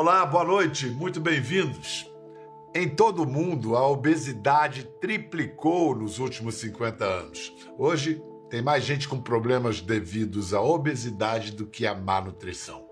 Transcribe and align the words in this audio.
Olá, 0.00 0.24
boa 0.24 0.44
noite, 0.44 0.86
muito 0.86 1.20
bem-vindos. 1.20 2.10
Em 2.74 2.88
todo 2.88 3.22
o 3.22 3.26
mundo, 3.26 3.76
a 3.76 3.86
obesidade 3.86 4.84
triplicou 4.98 5.94
nos 5.94 6.18
últimos 6.18 6.54
50 6.54 7.04
anos. 7.04 7.54
Hoje, 7.76 8.18
tem 8.48 8.62
mais 8.62 8.82
gente 8.82 9.06
com 9.06 9.20
problemas 9.20 9.82
devidos 9.82 10.54
à 10.54 10.62
obesidade 10.62 11.52
do 11.52 11.66
que 11.66 11.86
à 11.86 11.94
má 11.94 12.18
nutrição. 12.18 12.82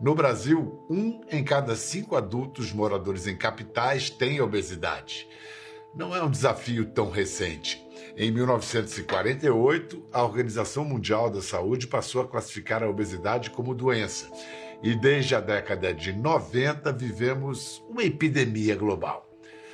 No 0.00 0.14
Brasil, 0.14 0.82
um 0.88 1.20
em 1.30 1.44
cada 1.44 1.76
cinco 1.76 2.16
adultos 2.16 2.72
moradores 2.72 3.26
em 3.26 3.36
capitais 3.36 4.08
tem 4.08 4.40
obesidade. 4.40 5.28
Não 5.94 6.16
é 6.16 6.22
um 6.22 6.30
desafio 6.30 6.86
tão 6.86 7.10
recente. 7.10 7.86
Em 8.16 8.30
1948, 8.30 10.02
a 10.10 10.22
Organização 10.22 10.82
Mundial 10.82 11.28
da 11.28 11.42
Saúde 11.42 11.86
passou 11.86 12.22
a 12.22 12.26
classificar 12.26 12.82
a 12.82 12.88
obesidade 12.88 13.50
como 13.50 13.74
doença 13.74 14.30
e 14.84 14.94
desde 14.94 15.34
a 15.34 15.40
década 15.40 15.94
de 15.94 16.12
90 16.12 16.92
vivemos 16.92 17.82
uma 17.88 18.04
epidemia 18.04 18.76
global. 18.76 19.26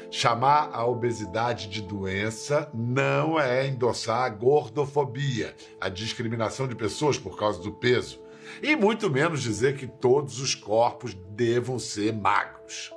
Chamar 0.09 0.71
a 0.73 0.87
obesidade 0.87 1.69
de 1.69 1.83
doença 1.83 2.71
não 2.73 3.39
é 3.39 3.67
endossar 3.67 4.23
a 4.23 4.29
gordofobia, 4.29 5.53
a 5.81 5.89
discriminação 5.89 6.69
de 6.69 6.77
pessoas 6.77 7.19
por 7.19 7.37
causa 7.37 7.61
do 7.61 7.73
peso, 7.73 8.23
e 8.63 8.77
muito 8.77 9.11
menos 9.11 9.43
dizer 9.43 9.77
que 9.77 9.89
todos 9.89 10.41
os 10.41 10.55
corpos 10.55 11.13
devam 11.31 11.77
ser 11.77 12.13
magros. 12.13 12.93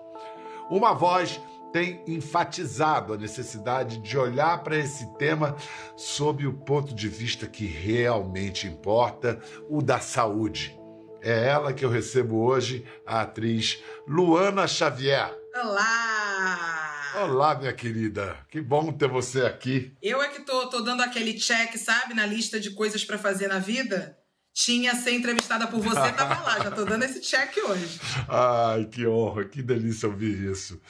Uma 0.69 0.93
voz 0.93 1.41
tem 1.71 2.03
enfatizado 2.05 3.13
a 3.13 3.17
necessidade 3.17 3.97
de 3.97 4.15
olhar 4.19 4.63
para 4.63 4.77
esse 4.77 5.11
tema 5.17 5.55
sob 5.95 6.45
o 6.45 6.53
ponto 6.53 6.93
de 6.93 7.09
vista 7.09 7.47
que 7.47 7.65
realmente 7.65 8.67
importa, 8.67 9.39
o 9.67 9.81
da 9.81 9.99
saúde. 9.99 10.82
É 11.25 11.47
ela 11.47 11.71
que 11.71 11.85
eu 11.85 11.89
recebo 11.89 12.43
hoje, 12.43 12.85
a 13.05 13.21
atriz 13.21 13.81
Luana 14.05 14.67
Xavier. 14.67 15.33
Olá! 15.55 17.13
Olá, 17.15 17.55
minha 17.55 17.71
querida. 17.71 18.37
Que 18.49 18.59
bom 18.59 18.91
ter 18.91 19.07
você 19.07 19.43
aqui. 19.43 19.95
Eu 20.01 20.21
é 20.21 20.27
que 20.27 20.41
tô, 20.41 20.67
tô 20.67 20.81
dando 20.81 21.01
aquele 21.01 21.35
check, 21.35 21.77
sabe, 21.77 22.13
na 22.13 22.25
lista 22.25 22.59
de 22.59 22.71
coisas 22.71 23.05
para 23.05 23.17
fazer 23.17 23.47
na 23.47 23.57
vida. 23.57 24.17
Tinha 24.53 24.95
ser 24.95 25.13
entrevistada 25.13 25.65
por 25.65 25.79
você, 25.79 26.11
tava 26.11 26.43
lá. 26.43 26.59
Já 26.59 26.71
tô 26.71 26.83
dando 26.83 27.03
esse 27.03 27.21
check 27.21 27.55
hoje. 27.69 28.01
Ai, 28.27 28.83
que 28.83 29.07
honra, 29.07 29.45
que 29.45 29.63
delícia 29.63 30.09
ouvir 30.09 30.51
isso. 30.51 30.81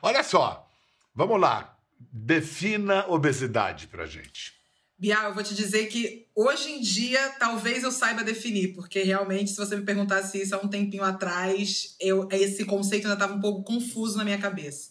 Olha 0.00 0.22
só, 0.22 0.68
vamos 1.12 1.40
lá. 1.40 1.76
Defina 1.98 3.06
obesidade 3.08 3.88
pra 3.88 4.06
gente. 4.06 4.59
Bial, 5.00 5.28
eu 5.28 5.34
vou 5.34 5.42
te 5.42 5.54
dizer 5.54 5.86
que 5.86 6.26
hoje 6.34 6.72
em 6.72 6.80
dia 6.82 7.30
talvez 7.38 7.84
eu 7.84 7.90
saiba 7.90 8.22
definir, 8.22 8.74
porque 8.74 9.02
realmente, 9.02 9.50
se 9.50 9.56
você 9.56 9.74
me 9.74 9.82
perguntasse 9.82 10.42
isso 10.42 10.54
há 10.54 10.58
um 10.58 10.68
tempinho 10.68 11.02
atrás, 11.02 11.96
eu, 11.98 12.28
esse 12.30 12.66
conceito 12.66 13.04
ainda 13.04 13.14
estava 13.14 13.32
um 13.32 13.40
pouco 13.40 13.62
confuso 13.62 14.18
na 14.18 14.24
minha 14.24 14.36
cabeça. 14.36 14.90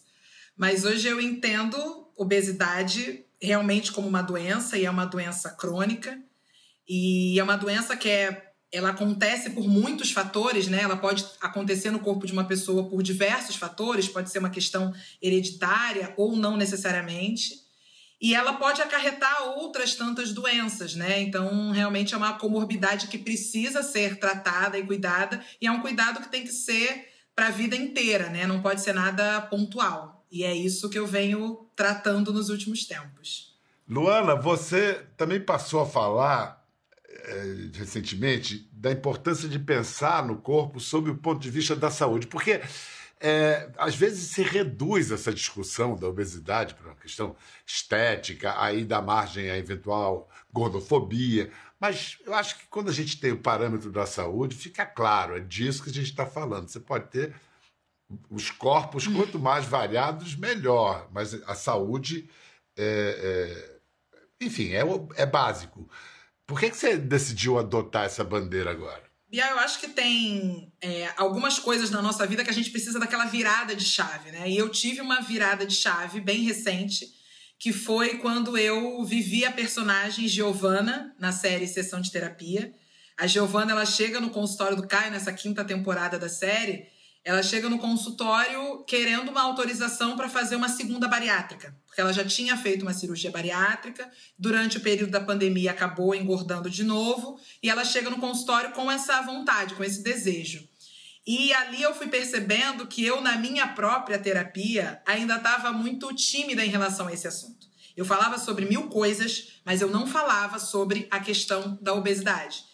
Mas 0.56 0.84
hoje 0.84 1.06
eu 1.06 1.20
entendo 1.20 2.08
obesidade 2.16 3.24
realmente 3.40 3.92
como 3.92 4.08
uma 4.08 4.20
doença, 4.20 4.76
e 4.76 4.84
é 4.84 4.90
uma 4.90 5.04
doença 5.04 5.48
crônica, 5.50 6.20
e 6.88 7.38
é 7.38 7.44
uma 7.44 7.56
doença 7.56 7.96
que 7.96 8.08
é, 8.08 8.50
ela 8.72 8.90
acontece 8.90 9.50
por 9.50 9.68
muitos 9.68 10.10
fatores, 10.10 10.66
né? 10.66 10.82
Ela 10.82 10.96
pode 10.96 11.24
acontecer 11.40 11.92
no 11.92 12.00
corpo 12.00 12.26
de 12.26 12.32
uma 12.32 12.44
pessoa 12.44 12.88
por 12.88 13.00
diversos 13.00 13.54
fatores, 13.54 14.08
pode 14.08 14.28
ser 14.28 14.40
uma 14.40 14.50
questão 14.50 14.92
hereditária 15.22 16.12
ou 16.16 16.34
não 16.34 16.56
necessariamente 16.56 17.69
e 18.20 18.34
ela 18.34 18.54
pode 18.54 18.82
acarretar 18.82 19.44
outras 19.56 19.94
tantas 19.94 20.32
doenças, 20.32 20.94
né? 20.94 21.20
Então, 21.20 21.70
realmente 21.70 22.14
é 22.14 22.16
uma 22.16 22.34
comorbidade 22.34 23.06
que 23.06 23.16
precisa 23.16 23.82
ser 23.82 24.18
tratada 24.18 24.78
e 24.78 24.86
cuidada, 24.86 25.42
e 25.60 25.66
é 25.66 25.72
um 25.72 25.80
cuidado 25.80 26.20
que 26.20 26.28
tem 26.28 26.44
que 26.44 26.52
ser 26.52 27.08
para 27.34 27.46
a 27.46 27.50
vida 27.50 27.74
inteira, 27.74 28.28
né? 28.28 28.46
Não 28.46 28.60
pode 28.60 28.82
ser 28.82 28.92
nada 28.92 29.40
pontual. 29.42 30.26
E 30.30 30.44
é 30.44 30.54
isso 30.54 30.90
que 30.90 30.98
eu 30.98 31.06
venho 31.06 31.66
tratando 31.74 32.32
nos 32.32 32.50
últimos 32.50 32.84
tempos. 32.84 33.58
Luana, 33.88 34.36
você 34.36 35.04
também 35.16 35.40
passou 35.40 35.80
a 35.80 35.86
falar 35.86 36.64
é, 37.08 37.70
recentemente 37.74 38.68
da 38.72 38.92
importância 38.92 39.48
de 39.48 39.58
pensar 39.58 40.24
no 40.24 40.36
corpo 40.36 40.78
sob 40.78 41.10
o 41.10 41.16
ponto 41.16 41.40
de 41.40 41.50
vista 41.50 41.74
da 41.74 41.90
saúde, 41.90 42.26
porque 42.26 42.60
é, 43.20 43.70
às 43.76 43.94
vezes 43.94 44.30
se 44.30 44.42
reduz 44.42 45.10
essa 45.10 45.32
discussão 45.32 45.94
da 45.94 46.08
obesidade 46.08 46.74
para 46.74 46.86
uma 46.86 46.96
questão 46.96 47.36
estética, 47.66 48.60
aí 48.60 48.82
dá 48.84 49.02
margem 49.02 49.50
à 49.50 49.58
eventual 49.58 50.28
gordofobia. 50.50 51.52
Mas 51.78 52.18
eu 52.24 52.34
acho 52.34 52.58
que 52.58 52.66
quando 52.68 52.88
a 52.88 52.92
gente 52.92 53.20
tem 53.20 53.32
o 53.32 53.40
parâmetro 53.40 53.92
da 53.92 54.06
saúde, 54.06 54.56
fica 54.56 54.86
claro, 54.86 55.36
é 55.36 55.40
disso 55.40 55.82
que 55.82 55.90
a 55.90 55.92
gente 55.92 56.10
está 56.10 56.26
falando. 56.26 56.68
Você 56.68 56.80
pode 56.80 57.08
ter 57.08 57.34
os 58.30 58.50
corpos, 58.50 59.06
quanto 59.06 59.38
mais 59.38 59.66
variados, 59.66 60.34
melhor. 60.34 61.08
Mas 61.12 61.34
a 61.44 61.54
saúde, 61.54 62.28
é, 62.76 63.78
é, 64.40 64.44
enfim, 64.44 64.72
é, 64.72 64.82
é 65.16 65.26
básico. 65.26 65.88
Por 66.46 66.58
que, 66.58 66.70
que 66.70 66.76
você 66.76 66.96
decidiu 66.96 67.58
adotar 67.58 68.04
essa 68.04 68.24
bandeira 68.24 68.70
agora? 68.70 69.09
Bia, 69.30 69.48
eu 69.50 69.60
acho 69.60 69.78
que 69.78 69.86
tem 69.86 70.72
é, 70.82 71.08
algumas 71.16 71.56
coisas 71.56 71.88
na 71.88 72.02
nossa 72.02 72.26
vida 72.26 72.42
que 72.42 72.50
a 72.50 72.52
gente 72.52 72.70
precisa 72.70 72.98
daquela 72.98 73.26
virada 73.26 73.76
de 73.76 73.84
chave, 73.84 74.32
né? 74.32 74.50
E 74.50 74.58
eu 74.58 74.68
tive 74.68 75.00
uma 75.00 75.20
virada 75.20 75.64
de 75.64 75.72
chave 75.72 76.20
bem 76.20 76.42
recente, 76.42 77.06
que 77.56 77.72
foi 77.72 78.18
quando 78.18 78.58
eu 78.58 79.04
vivi 79.04 79.44
a 79.44 79.52
personagem 79.52 80.26
Giovanna 80.26 81.14
na 81.16 81.30
série 81.30 81.68
Sessão 81.68 82.00
de 82.00 82.10
Terapia. 82.10 82.74
A 83.16 83.28
Giovanna, 83.28 83.70
ela 83.70 83.86
chega 83.86 84.18
no 84.18 84.30
consultório 84.30 84.76
do 84.76 84.88
Caio 84.88 85.12
nessa 85.12 85.32
quinta 85.32 85.64
temporada 85.64 86.18
da 86.18 86.28
série 86.28 86.88
ela 87.24 87.42
chega 87.42 87.68
no 87.68 87.78
consultório 87.78 88.82
querendo 88.84 89.30
uma 89.30 89.42
autorização 89.42 90.16
para 90.16 90.28
fazer 90.28 90.56
uma 90.56 90.68
segunda 90.68 91.06
bariátrica, 91.06 91.76
porque 91.86 92.00
ela 92.00 92.12
já 92.12 92.24
tinha 92.24 92.56
feito 92.56 92.82
uma 92.82 92.94
cirurgia 92.94 93.30
bariátrica, 93.30 94.10
durante 94.38 94.78
o 94.78 94.80
período 94.80 95.10
da 95.10 95.20
pandemia 95.20 95.70
acabou 95.70 96.14
engordando 96.14 96.70
de 96.70 96.82
novo, 96.82 97.38
e 97.62 97.68
ela 97.68 97.84
chega 97.84 98.08
no 98.08 98.18
consultório 98.18 98.72
com 98.72 98.90
essa 98.90 99.20
vontade, 99.22 99.74
com 99.74 99.84
esse 99.84 100.02
desejo. 100.02 100.66
E 101.26 101.52
ali 101.52 101.82
eu 101.82 101.94
fui 101.94 102.08
percebendo 102.08 102.86
que 102.86 103.04
eu, 103.04 103.20
na 103.20 103.36
minha 103.36 103.68
própria 103.68 104.18
terapia, 104.18 105.02
ainda 105.06 105.36
estava 105.36 105.72
muito 105.72 106.12
tímida 106.14 106.64
em 106.64 106.70
relação 106.70 107.06
a 107.06 107.12
esse 107.12 107.28
assunto. 107.28 107.68
Eu 107.96 108.04
falava 108.06 108.38
sobre 108.38 108.64
mil 108.64 108.88
coisas, 108.88 109.60
mas 109.64 109.82
eu 109.82 109.90
não 109.90 110.06
falava 110.06 110.58
sobre 110.58 111.06
a 111.10 111.20
questão 111.20 111.78
da 111.82 111.92
obesidade. 111.92 112.64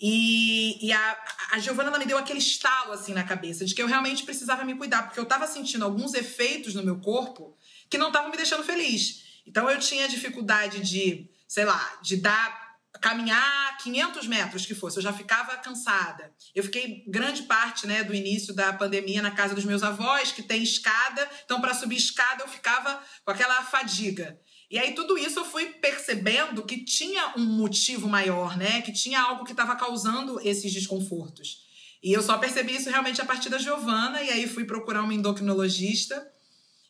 E, 0.00 0.86
e 0.86 0.92
a, 0.92 1.24
a 1.52 1.58
Giovana 1.58 1.96
me 1.98 2.04
deu 2.04 2.18
aquele 2.18 2.38
estalo 2.38 2.92
assim 2.92 3.12
na 3.12 3.24
cabeça 3.24 3.64
de 3.64 3.74
que 3.74 3.82
eu 3.82 3.86
realmente 3.86 4.24
precisava 4.24 4.64
me 4.64 4.74
cuidar, 4.74 5.02
porque 5.04 5.18
eu 5.18 5.24
estava 5.24 5.46
sentindo 5.46 5.84
alguns 5.84 6.14
efeitos 6.14 6.74
no 6.74 6.82
meu 6.82 6.98
corpo 7.00 7.56
que 7.88 7.98
não 7.98 8.08
estavam 8.08 8.30
me 8.30 8.36
deixando 8.36 8.64
feliz. 8.64 9.42
Então 9.46 9.70
eu 9.70 9.78
tinha 9.78 10.08
dificuldade 10.08 10.80
de, 10.80 11.28
sei 11.46 11.64
lá, 11.64 11.98
de 12.02 12.16
dar 12.16 12.62
caminhar 13.00 13.78
500 13.78 14.26
metros 14.26 14.66
que 14.66 14.74
fosse, 14.74 14.98
eu 14.98 15.02
já 15.02 15.12
ficava 15.12 15.56
cansada. 15.56 16.32
Eu 16.54 16.62
fiquei 16.62 17.04
grande 17.08 17.42
parte, 17.44 17.86
né, 17.86 18.04
do 18.04 18.14
início 18.14 18.54
da 18.54 18.72
pandemia 18.72 19.22
na 19.22 19.30
casa 19.30 19.54
dos 19.54 19.64
meus 19.64 19.82
avós, 19.82 20.30
que 20.30 20.42
tem 20.42 20.62
escada, 20.62 21.28
então 21.44 21.60
para 21.60 21.74
subir 21.74 21.96
escada 21.96 22.44
eu 22.44 22.48
ficava 22.48 23.02
com 23.24 23.30
aquela 23.30 23.62
fadiga. 23.62 24.38
E 24.72 24.78
aí 24.78 24.94
tudo 24.94 25.18
isso 25.18 25.38
eu 25.38 25.44
fui 25.44 25.66
percebendo 25.66 26.62
que 26.62 26.82
tinha 26.82 27.34
um 27.36 27.44
motivo 27.44 28.08
maior, 28.08 28.56
né? 28.56 28.80
Que 28.80 28.90
tinha 28.90 29.20
algo 29.20 29.44
que 29.44 29.50
estava 29.52 29.76
causando 29.76 30.40
esses 30.40 30.72
desconfortos. 30.72 31.58
E 32.02 32.10
eu 32.10 32.22
só 32.22 32.38
percebi 32.38 32.74
isso 32.74 32.88
realmente 32.88 33.20
a 33.20 33.26
partir 33.26 33.50
da 33.50 33.58
Giovana, 33.58 34.22
e 34.22 34.30
aí 34.30 34.48
fui 34.48 34.64
procurar 34.64 35.02
uma 35.02 35.12
endocrinologista 35.12 36.26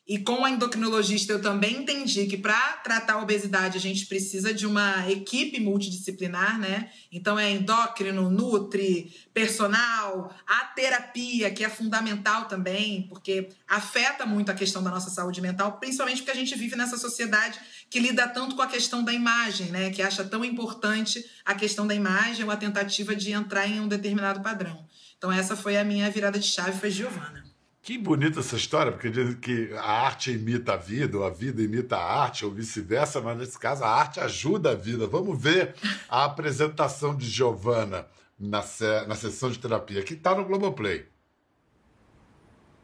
e 0.07 0.19
com 0.19 0.45
a 0.45 0.51
endocrinologista 0.51 1.33
eu 1.33 1.41
também 1.41 1.77
entendi 1.79 2.27
que 2.27 2.37
para 2.37 2.73
tratar 2.79 3.15
a 3.15 3.23
obesidade 3.23 3.79
a 3.79 3.81
gente 3.81 4.07
precisa 4.07 4.53
de 4.53 4.67
uma 4.67 5.09
equipe 5.09 5.61
multidisciplinar, 5.61 6.59
né? 6.59 6.91
Então 7.11 7.39
é 7.39 7.53
endócrino, 7.53 8.29
nutri, 8.29 9.15
personal, 9.33 10.35
a 10.47 10.65
terapia, 10.67 11.53
que 11.53 11.65
é 11.65 11.69
fundamental 11.69 12.47
também, 12.47 13.07
porque 13.09 13.51
afeta 13.69 14.27
muito 14.27 14.51
a 14.51 14.55
questão 14.55 14.83
da 14.83 14.91
nossa 14.91 15.09
saúde 15.09 15.41
mental, 15.41 15.79
principalmente 15.79 16.19
porque 16.19 16.33
a 16.33 16.37
gente 16.37 16.57
vive 16.57 16.75
nessa 16.75 16.99
sociedade 16.99 17.61
que 17.89 18.01
lida 18.01 18.27
tanto 18.27 18.57
com 18.57 18.63
a 18.63 18.67
questão 18.67 19.05
da 19.05 19.13
imagem, 19.13 19.69
né? 19.69 19.91
Que 19.91 20.03
acha 20.03 20.25
tão 20.25 20.45
importante 20.45 21.25
a 21.45 21.55
questão 21.55 21.87
da 21.87 21.95
imagem 21.95 22.45
ou 22.45 22.51
a 22.51 22.57
tentativa 22.57 23.15
de 23.15 23.31
entrar 23.31 23.69
em 23.69 23.79
um 23.79 23.87
determinado 23.87 24.41
padrão. 24.41 24.85
Então 25.17 25.31
essa 25.31 25.55
foi 25.55 25.77
a 25.77 25.85
minha 25.85 26.11
virada 26.11 26.41
de 26.41 26.47
chave, 26.47 26.77
foi 26.77 26.91
Giovana. 26.91 27.42
Que 27.83 27.99
bonita 27.99 28.39
essa 28.39 28.55
história, 28.55 28.93
porque 28.93 29.11
dizem 29.11 29.35
que 29.35 29.73
a 29.75 30.07
arte 30.07 30.31
imita 30.31 30.75
a 30.75 30.77
vida, 30.77 31.19
ou 31.19 31.25
a 31.25 31.31
vida 31.31 31.61
imita 31.61 31.97
a 31.97 32.23
arte, 32.23 32.45
ou 32.45 32.53
vice-versa, 32.53 33.21
mas 33.21 33.37
nesse 33.37 33.59
caso 33.59 33.83
a 33.83 33.89
arte 33.89 34.21
ajuda 34.21 34.71
a 34.71 34.75
vida. 34.77 35.05
Vamos 35.09 35.37
ver 35.43 35.75
a 36.09 36.25
apresentação 36.25 37.13
de 37.13 37.29
Giovanna 37.29 38.07
na, 38.39 38.63
se 38.63 38.85
na 39.07 39.17
sessão 39.17 39.51
de 39.51 39.59
terapia, 39.59 40.01
que 40.05 40.15
está 40.15 40.33
no 40.33 40.45
Globoplay. 40.45 41.07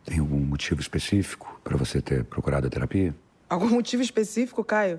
Tem 0.04 0.18
algum 0.18 0.40
motivo 0.40 0.80
específico 0.80 1.60
para 1.62 1.76
você 1.76 2.02
ter 2.02 2.24
procurado 2.24 2.66
a 2.66 2.70
terapia? 2.70 3.14
Algum 3.48 3.68
motivo 3.68 4.02
específico, 4.02 4.64
Caio? 4.64 4.98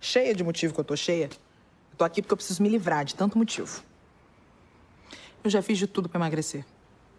Cheia 0.00 0.32
de 0.32 0.44
motivo 0.44 0.72
que 0.72 0.78
eu 0.78 0.84
tô 0.84 0.94
cheia. 0.94 1.24
Eu 1.24 1.96
tô 1.96 2.04
aqui 2.04 2.22
porque 2.22 2.32
eu 2.32 2.36
preciso 2.36 2.62
me 2.62 2.68
livrar 2.68 3.04
de 3.04 3.16
tanto 3.16 3.36
motivo. 3.36 3.82
Eu 5.42 5.50
já 5.50 5.62
fiz 5.62 5.78
de 5.78 5.88
tudo 5.88 6.08
para 6.08 6.20
emagrecer. 6.20 6.64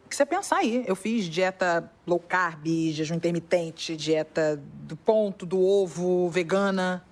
Que 0.10 0.16
você 0.16 0.26
pensar 0.26 0.58
aí. 0.58 0.84
Eu 0.88 0.96
fiz 0.96 1.26
dieta 1.26 1.90
low 2.06 2.20
carb, 2.20 2.66
jejum 2.92 3.16
intermitente, 3.16 3.96
dieta 3.96 4.62
do 4.74 4.96
ponto, 4.98 5.46
do 5.46 5.62
ovo, 5.62 6.30
vegana. 6.30 7.06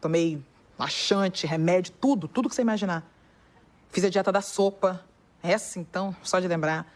Tomei 0.00 0.42
laxante, 0.78 1.46
remédio, 1.46 1.92
tudo, 2.00 2.26
tudo 2.26 2.48
que 2.48 2.54
você 2.54 2.62
imaginar. 2.62 3.04
Fiz 3.90 4.04
a 4.04 4.08
dieta 4.08 4.32
da 4.32 4.40
sopa. 4.40 5.04
Essa, 5.42 5.78
então, 5.78 6.16
só 6.22 6.40
de 6.40 6.48
lembrar. 6.48 6.90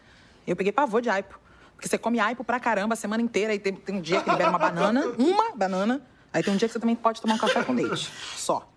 Eu 0.45 0.55
peguei 0.55 0.71
pavor 0.71 1.01
de 1.01 1.09
aipo. 1.09 1.39
Porque 1.75 1.87
você 1.87 1.97
come 1.97 2.19
aipo 2.19 2.43
pra 2.43 2.59
caramba 2.59 2.93
a 2.93 2.97
semana 2.97 3.21
inteira. 3.21 3.53
E 3.53 3.59
tem, 3.59 3.73
tem 3.73 3.95
um 3.95 4.01
dia 4.01 4.21
que 4.21 4.29
libera 4.29 4.49
uma 4.49 4.59
banana, 4.59 5.05
uma 5.17 5.55
banana. 5.55 6.01
Aí 6.33 6.43
tem 6.43 6.53
um 6.53 6.57
dia 6.57 6.67
que 6.67 6.73
você 6.73 6.79
também 6.79 6.95
pode 6.95 7.21
tomar 7.21 7.35
um 7.35 7.37
café 7.37 7.63
com 7.63 7.73
leite. 7.73 8.11
Só. 8.35 8.67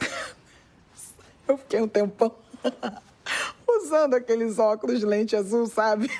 Eu 1.48 1.56
fiquei 1.56 1.80
um 1.80 1.88
tempão 1.88 2.34
usando 3.84 4.14
aqueles 4.14 4.58
óculos 4.58 5.00
de 5.00 5.06
lente 5.06 5.36
azul, 5.36 5.66
sabe? 5.66 6.10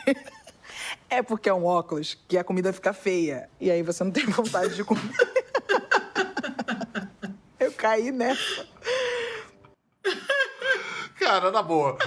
É 1.08 1.22
porque 1.22 1.48
é 1.48 1.54
um 1.54 1.64
óculos 1.64 2.18
que 2.28 2.38
a 2.38 2.44
comida 2.44 2.72
fica 2.72 2.92
feia. 2.92 3.48
E 3.60 3.70
aí 3.70 3.82
você 3.82 4.04
não 4.04 4.10
tem 4.10 4.26
vontade 4.26 4.74
de 4.74 4.84
comer. 4.84 5.02
Eu 7.58 7.72
caí 7.72 8.10
nessa. 8.10 8.66
Cara, 11.18 11.50
na 11.50 11.62
boa. 11.62 11.98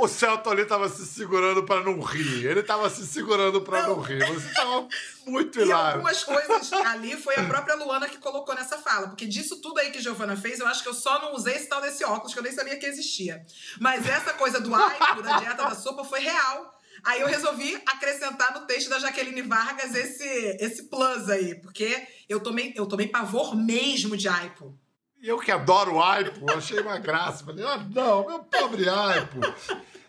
O 0.00 0.08
Celton 0.08 0.50
ali 0.50 0.64
tava 0.64 0.88
se 0.88 1.04
segurando 1.06 1.62
pra 1.64 1.82
não 1.82 2.00
rir. 2.00 2.46
Ele 2.46 2.62
tava 2.62 2.88
se 2.88 3.06
segurando 3.06 3.60
pra 3.60 3.82
não, 3.82 3.96
não 3.96 4.00
rir. 4.00 4.24
Você 4.26 4.54
tava 4.54 4.88
muito 5.26 5.58
e 5.58 5.62
hilário. 5.62 5.96
algumas 5.96 6.24
coisas 6.24 6.72
ali 6.72 7.16
foi 7.16 7.36
a 7.36 7.44
própria 7.44 7.74
Luana 7.74 8.08
que 8.08 8.16
colocou 8.18 8.54
nessa 8.54 8.78
fala. 8.78 9.08
Porque 9.08 9.26
disso 9.26 9.60
tudo 9.60 9.78
aí 9.78 9.90
que 9.90 10.00
Giovana 10.00 10.36
fez, 10.36 10.58
eu 10.58 10.66
acho 10.66 10.82
que 10.82 10.88
eu 10.88 10.94
só 10.94 11.20
não 11.20 11.34
usei 11.34 11.54
esse 11.54 11.68
tal 11.68 11.80
desse 11.82 12.02
óculos, 12.04 12.32
que 12.32 12.38
eu 12.38 12.42
nem 12.42 12.52
sabia 12.52 12.78
que 12.78 12.86
existia. 12.86 13.44
Mas 13.78 14.06
essa 14.06 14.32
coisa 14.32 14.60
do 14.60 14.74
aipo, 14.74 15.22
da 15.22 15.38
dieta 15.38 15.62
da 15.62 15.74
sopa, 15.74 16.02
foi 16.04 16.20
real. 16.20 16.80
Aí 17.04 17.20
eu 17.20 17.26
resolvi 17.26 17.80
acrescentar 17.86 18.54
no 18.54 18.66
texto 18.66 18.88
da 18.88 18.98
Jaqueline 18.98 19.42
Vargas 19.42 19.94
esse, 19.94 20.56
esse 20.60 20.84
plus 20.84 21.28
aí. 21.28 21.54
Porque 21.60 22.06
eu 22.28 22.40
tomei, 22.40 22.72
eu 22.76 22.86
tomei 22.86 23.06
pavor 23.06 23.54
mesmo 23.54 24.16
de 24.16 24.28
aipo. 24.28 24.78
Eu 25.22 25.38
que 25.38 25.50
adoro 25.50 26.02
aipo, 26.02 26.50
achei 26.50 26.80
uma 26.80 26.98
graça. 26.98 27.44
Falei, 27.44 27.64
ah, 27.64 27.86
não, 27.92 28.26
meu 28.26 28.38
pobre 28.40 28.88
aipo. 28.88 29.40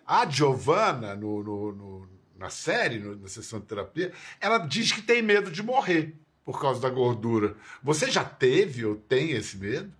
A 0.06 0.25
Giovanna, 0.30 1.16
no, 1.16 1.44
no, 1.44 1.72
no, 1.74 2.10
na 2.38 2.50
série, 2.50 3.00
na 3.00 3.28
sessão 3.28 3.60
de 3.60 3.66
terapia, 3.66 4.13
ela 4.40 4.58
diz 4.58 4.92
que 4.92 5.02
tem 5.02 5.22
medo 5.22 5.52
de 5.52 5.62
morrer 5.62 6.18
por 6.46 6.60
causa 6.60 6.80
da 6.81 6.90
gordura. 6.90 7.58
Você 7.84 8.10
já 8.10 8.24
teve 8.24 8.86
ou 8.86 8.96
tem 8.96 9.31
esse 9.31 9.58
medo? 9.58 9.94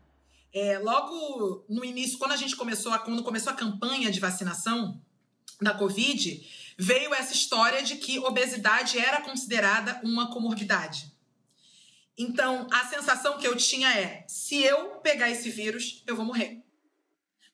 É, 0.54 0.80
logo 0.80 1.66
no 1.70 1.84
início, 1.84 2.18
quando 2.18 2.34
a 2.34 2.38
gente 2.38 2.56
começou, 2.56 2.92
a, 2.92 3.00
quando 3.00 3.24
começou 3.24 3.52
a 3.54 3.56
campanha 3.56 4.12
de 4.12 4.20
vacinação 4.20 5.00
da 5.62 5.74
Covid, 5.74 6.46
veio 6.78 7.14
essa 7.14 7.34
história 7.34 7.84
de 7.84 7.96
que 7.98 8.20
obesidade 8.20 8.98
era 8.98 9.22
considerada 9.22 10.00
uma 10.04 10.32
comorbidade. 10.32 11.12
Então, 12.22 12.68
a 12.72 12.86
sensação 12.86 13.40
que 13.40 13.48
eu 13.48 13.56
tinha 13.56 13.92
é: 13.98 14.24
se 14.28 14.62
eu 14.62 14.98
pegar 14.98 15.32
esse 15.32 15.50
vírus, 15.50 16.04
eu 16.06 16.16
vou 16.16 16.24
morrer. 16.24 16.62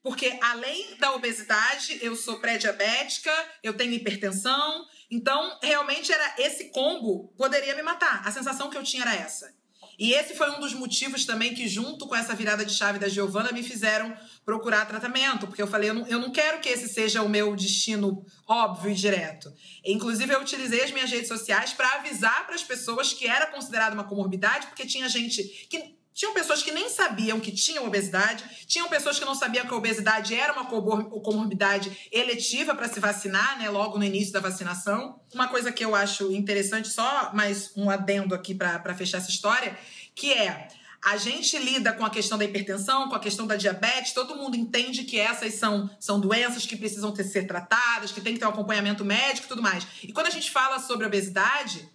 Porque 0.04 0.38
além 0.42 0.98
da 0.98 1.14
obesidade, 1.14 1.98
eu 2.02 2.16
sou 2.18 2.40
pré-diabética, 2.40 3.32
eu 3.64 3.76
tenho 3.76 3.94
hipertensão. 3.94 4.86
Então, 5.10 5.58
realmente 5.64 6.12
era 6.12 6.36
esse 6.38 6.66
combo 6.72 7.34
poderia 7.38 7.76
me 7.76 7.82
matar. 7.82 8.28
A 8.28 8.32
sensação 8.32 8.70
que 8.70 8.78
eu 8.78 8.84
tinha 8.84 9.04
era 9.04 9.16
essa. 9.16 9.56
E 9.98 10.14
esse 10.14 10.36
foi 10.36 10.52
um 10.52 10.60
dos 10.60 10.74
motivos 10.74 11.26
também 11.26 11.56
que, 11.56 11.68
junto 11.68 12.08
com 12.08 12.16
essa 12.16 12.36
virada 12.36 12.64
de 12.64 12.74
chave 12.74 13.00
da 13.00 13.10
Giovana, 13.10 13.52
me 13.52 13.64
fizeram 13.64 14.16
procurar 14.46 14.86
tratamento. 14.86 15.48
Porque 15.48 15.62
eu 15.62 15.68
falei, 15.68 15.90
eu 15.90 15.94
não, 15.96 16.08
eu 16.08 16.20
não 16.20 16.32
quero 16.32 16.60
que 16.60 16.70
esse 16.70 16.88
seja 16.88 17.24
o 17.24 17.30
meu 17.30 17.56
destino 17.56 18.24
óbvio 18.48 18.92
e 18.92 18.96
direto. 18.96 19.52
Inclusive, 19.84 20.32
eu 20.34 20.42
utilizei 20.42 20.84
as 20.84 20.92
minhas 20.92 21.10
redes 21.10 21.28
sociais 21.28 21.74
para 21.74 21.96
avisar 21.96 22.46
para 22.46 22.54
as 22.54 22.64
pessoas 22.64 23.12
que 23.12 23.28
era 23.28 23.48
considerada 23.48 23.96
uma 23.96 24.04
comorbidade, 24.04 24.68
porque 24.68 24.86
tinha 24.86 25.10
gente 25.10 25.44
que 25.68 25.97
tinham 26.18 26.34
pessoas 26.34 26.64
que 26.64 26.72
nem 26.72 26.90
sabiam 26.90 27.40
que 27.40 27.52
tinham 27.52 27.86
obesidade, 27.86 28.44
tinham 28.66 28.90
pessoas 28.90 29.20
que 29.20 29.26
não 29.26 29.36
sabiam 29.36 29.68
que 29.68 29.74
a 29.74 29.78
obesidade 29.78 30.34
era 30.34 30.52
uma 30.52 30.66
comorbidade 30.66 31.96
eletiva 32.12 32.74
para 32.74 32.90
se 32.90 33.00
vacinar, 33.00 33.60
né, 33.60 33.70
logo 33.70 34.00
no 34.00 34.04
início 34.04 34.34
da 34.34 34.40
vacinação. 34.40 35.22
Uma 35.32 35.48
coisa 35.48 35.72
que 35.72 35.86
eu 35.86 35.94
acho 35.94 36.32
interessante, 36.32 36.88
só 36.88 37.32
mais 37.36 37.72
um 37.78 37.88
adendo 37.88 38.34
aqui 38.34 38.56
para 38.56 38.96
fechar 38.96 39.20
essa 39.20 39.30
história, 39.30 39.78
que 40.16 40.34
é 40.34 40.70
a 41.06 41.18
gente 41.18 41.56
lida 41.60 41.94
com 41.94 42.04
a 42.04 42.10
questão 42.10 42.36
da 42.36 42.46
hipertensão, 42.46 43.10
com 43.10 43.16
a 43.16 43.20
questão 43.20 43.46
da 43.46 43.56
diabetes, 43.56 44.12
todo 44.12 44.36
mundo 44.36 44.58
entende 44.58 45.04
que 45.04 45.20
essas 45.20 45.54
são, 45.54 45.88
são 46.00 46.20
doenças 46.20 46.66
que 46.66 46.76
precisam 46.76 47.14
ter, 47.14 47.26
ser 47.26 47.46
tratadas, 47.46 48.12
que 48.12 48.22
tem 48.22 48.34
que 48.34 48.40
ter 48.40 48.46
um 48.48 48.50
acompanhamento 48.50 49.06
médico 49.06 49.46
e 49.46 49.50
tudo 49.50 49.62
mais. 49.62 49.86
E 50.02 50.12
quando 50.12 50.26
a 50.26 50.32
gente 50.32 50.50
fala 50.50 50.80
sobre 50.80 51.06
obesidade, 51.06 51.88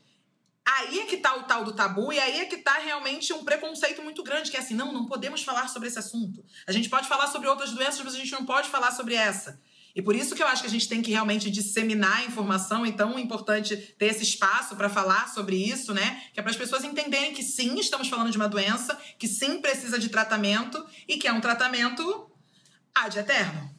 Aí 0.65 1.01
é 1.01 1.07
que 1.07 1.17
tá 1.17 1.35
o 1.37 1.43
tal 1.43 1.65
do 1.65 1.73
tabu 1.73 2.13
e 2.13 2.21
aí 2.21 2.41
é 2.41 2.45
que 2.45 2.59
tá 2.59 2.75
realmente 2.75 3.33
um 3.33 3.45
preconceito 3.45 4.01
muito 4.01 4.23
grande, 4.23 4.51
que 4.51 4.57
é 4.57 4.61
assim, 4.61 4.75
não, 4.75 4.93
não 4.93 5.07
podemos 5.07 5.43
falar 5.43 5.69
sobre 5.69 5.89
esse 5.89 5.99
assunto. 5.99 6.45
A 6.67 6.73
gente 6.73 6.89
pode 6.89 7.09
falar 7.09 7.27
sobre 7.27 7.49
outras 7.49 7.73
doenças, 7.73 8.01
mas 8.05 8.15
a 8.15 8.19
gente 8.19 8.31
não 8.33 8.47
pode 8.47 8.69
falar 8.69 8.93
sobre 8.93 9.15
essa. 9.15 9.61
E 9.95 10.01
por 10.01 10.17
isso 10.17 10.35
que 10.35 10.43
eu 10.43 10.47
acho 10.47 10.63
que 10.63 10.69
a 10.69 10.71
gente 10.71 10.89
tem 10.89 11.03
que 11.03 11.11
realmente 11.11 11.51
disseminar 11.51 12.19
a 12.19 12.25
informação, 12.25 12.87
então 12.87 13.19
é 13.19 13.21
importante 13.21 13.77
ter 13.77 14.07
esse 14.07 14.23
espaço 14.23 14.75
para 14.77 14.89
falar 14.89 15.29
sobre 15.29 15.57
isso, 15.57 15.93
né? 15.93 16.23
Que 16.33 16.41
é 16.41 16.43
para 16.43 16.51
as 16.51 16.57
pessoas 16.57 16.85
entenderem 16.85 17.35
que 17.35 17.43
sim, 17.43 17.79
estamos 17.79 18.09
falando 18.09 18.31
de 18.31 18.37
uma 18.37 18.49
doença, 18.49 18.99
que 19.19 19.29
sim 19.29 19.61
precisa 19.61 19.99
de 19.99 20.09
tratamento 20.09 20.85
e 21.07 21.19
que 21.19 21.29
é 21.29 21.33
um 21.33 21.41
tratamento 21.41 22.31
ad 22.95 23.19
eterno. 23.19 23.71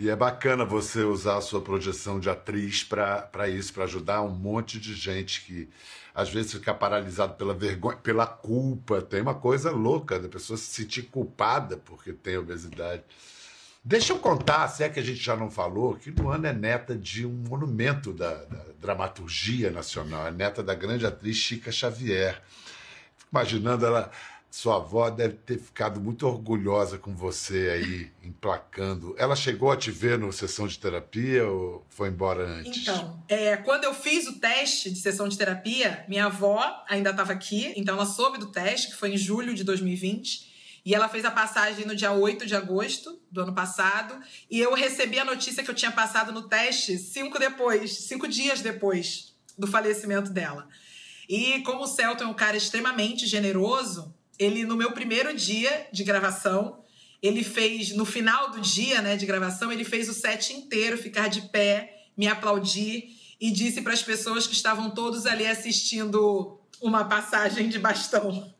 E 0.00 0.08
é 0.08 0.14
bacana 0.14 0.64
você 0.64 1.02
usar 1.02 1.38
a 1.38 1.40
sua 1.40 1.60
projeção 1.60 2.20
de 2.20 2.30
atriz 2.30 2.84
para 2.84 3.48
isso, 3.48 3.74
para 3.74 3.82
ajudar 3.82 4.22
um 4.22 4.30
monte 4.30 4.78
de 4.78 4.94
gente 4.94 5.44
que 5.44 5.68
às 6.14 6.30
vezes 6.30 6.52
fica 6.52 6.72
paralisado 6.72 7.34
pela 7.34 7.52
vergonha, 7.52 7.96
pela 7.96 8.24
culpa. 8.24 9.02
Tem 9.02 9.20
uma 9.20 9.34
coisa 9.34 9.72
louca 9.72 10.16
da 10.20 10.28
pessoa 10.28 10.56
se 10.56 10.66
sentir 10.66 11.02
culpada 11.02 11.76
porque 11.78 12.12
tem 12.12 12.38
obesidade. 12.38 13.02
Deixa 13.82 14.12
eu 14.12 14.20
contar, 14.20 14.68
se 14.68 14.84
é 14.84 14.88
que 14.88 15.00
a 15.00 15.02
gente 15.02 15.18
já 15.18 15.36
não 15.36 15.50
falou, 15.50 15.96
que 15.96 16.12
Luana 16.12 16.50
é 16.50 16.52
neta 16.52 16.94
de 16.94 17.26
um 17.26 17.44
monumento 17.48 18.12
da, 18.12 18.44
da 18.44 18.64
dramaturgia 18.80 19.72
nacional, 19.72 20.28
é 20.28 20.30
neta 20.30 20.62
da 20.62 20.76
grande 20.76 21.06
atriz 21.06 21.36
Chica 21.36 21.72
Xavier. 21.72 22.40
Fico 23.16 23.30
imaginando 23.32 23.84
ela 23.84 24.12
sua 24.50 24.76
avó 24.76 25.10
deve 25.10 25.34
ter 25.34 25.58
ficado 25.58 26.00
muito 26.00 26.26
orgulhosa 26.26 26.98
com 26.98 27.14
você 27.14 27.70
aí, 27.70 28.10
emplacando. 28.22 29.14
Ela 29.18 29.36
chegou 29.36 29.70
a 29.70 29.76
te 29.76 29.90
ver 29.90 30.18
no 30.18 30.32
sessão 30.32 30.66
de 30.66 30.78
terapia 30.78 31.46
ou 31.46 31.86
foi 31.90 32.08
embora 32.08 32.46
antes? 32.46 32.82
Então, 32.82 33.22
é, 33.28 33.56
quando 33.58 33.84
eu 33.84 33.92
fiz 33.92 34.26
o 34.26 34.40
teste 34.40 34.90
de 34.90 34.98
sessão 34.98 35.28
de 35.28 35.36
terapia, 35.36 36.04
minha 36.08 36.26
avó 36.26 36.82
ainda 36.88 37.10
estava 37.10 37.32
aqui, 37.32 37.72
então 37.76 37.94
ela 37.94 38.06
soube 38.06 38.38
do 38.38 38.46
teste, 38.46 38.88
que 38.88 38.96
foi 38.96 39.12
em 39.12 39.18
julho 39.18 39.54
de 39.54 39.62
2020. 39.64 40.48
E 40.84 40.94
ela 40.94 41.08
fez 41.08 41.26
a 41.26 41.30
passagem 41.30 41.84
no 41.84 41.94
dia 41.94 42.12
8 42.12 42.46
de 42.46 42.56
agosto 42.56 43.20
do 43.30 43.42
ano 43.42 43.54
passado. 43.54 44.18
E 44.50 44.58
eu 44.58 44.72
recebi 44.72 45.18
a 45.18 45.24
notícia 45.24 45.62
que 45.62 45.70
eu 45.70 45.74
tinha 45.74 45.92
passado 45.92 46.32
no 46.32 46.48
teste 46.48 46.96
cinco 46.96 47.38
depois, 47.38 47.98
cinco 47.98 48.26
dias 48.26 48.62
depois 48.62 49.34
do 49.58 49.66
falecimento 49.66 50.30
dela. 50.30 50.66
E 51.28 51.60
como 51.60 51.82
o 51.82 51.86
Celton 51.86 52.24
é 52.24 52.26
um 52.26 52.32
cara 52.32 52.56
extremamente 52.56 53.26
generoso, 53.26 54.14
ele 54.38 54.64
no 54.64 54.76
meu 54.76 54.92
primeiro 54.92 55.34
dia 55.34 55.88
de 55.92 56.04
gravação, 56.04 56.84
ele 57.20 57.42
fez 57.42 57.90
no 57.90 58.04
final 58.04 58.50
do 58.50 58.60
dia, 58.60 59.02
né, 59.02 59.16
de 59.16 59.26
gravação, 59.26 59.72
ele 59.72 59.84
fez 59.84 60.08
o 60.08 60.14
set 60.14 60.52
inteiro 60.52 60.96
ficar 60.96 61.28
de 61.28 61.42
pé, 61.42 62.06
me 62.16 62.28
aplaudir 62.28 63.16
e 63.40 63.50
disse 63.50 63.82
para 63.82 63.92
as 63.92 64.02
pessoas 64.02 64.46
que 64.46 64.54
estavam 64.54 64.90
todos 64.90 65.26
ali 65.26 65.46
assistindo 65.46 66.60
uma 66.80 67.04
passagem 67.04 67.68
de 67.68 67.78
bastão. 67.78 68.52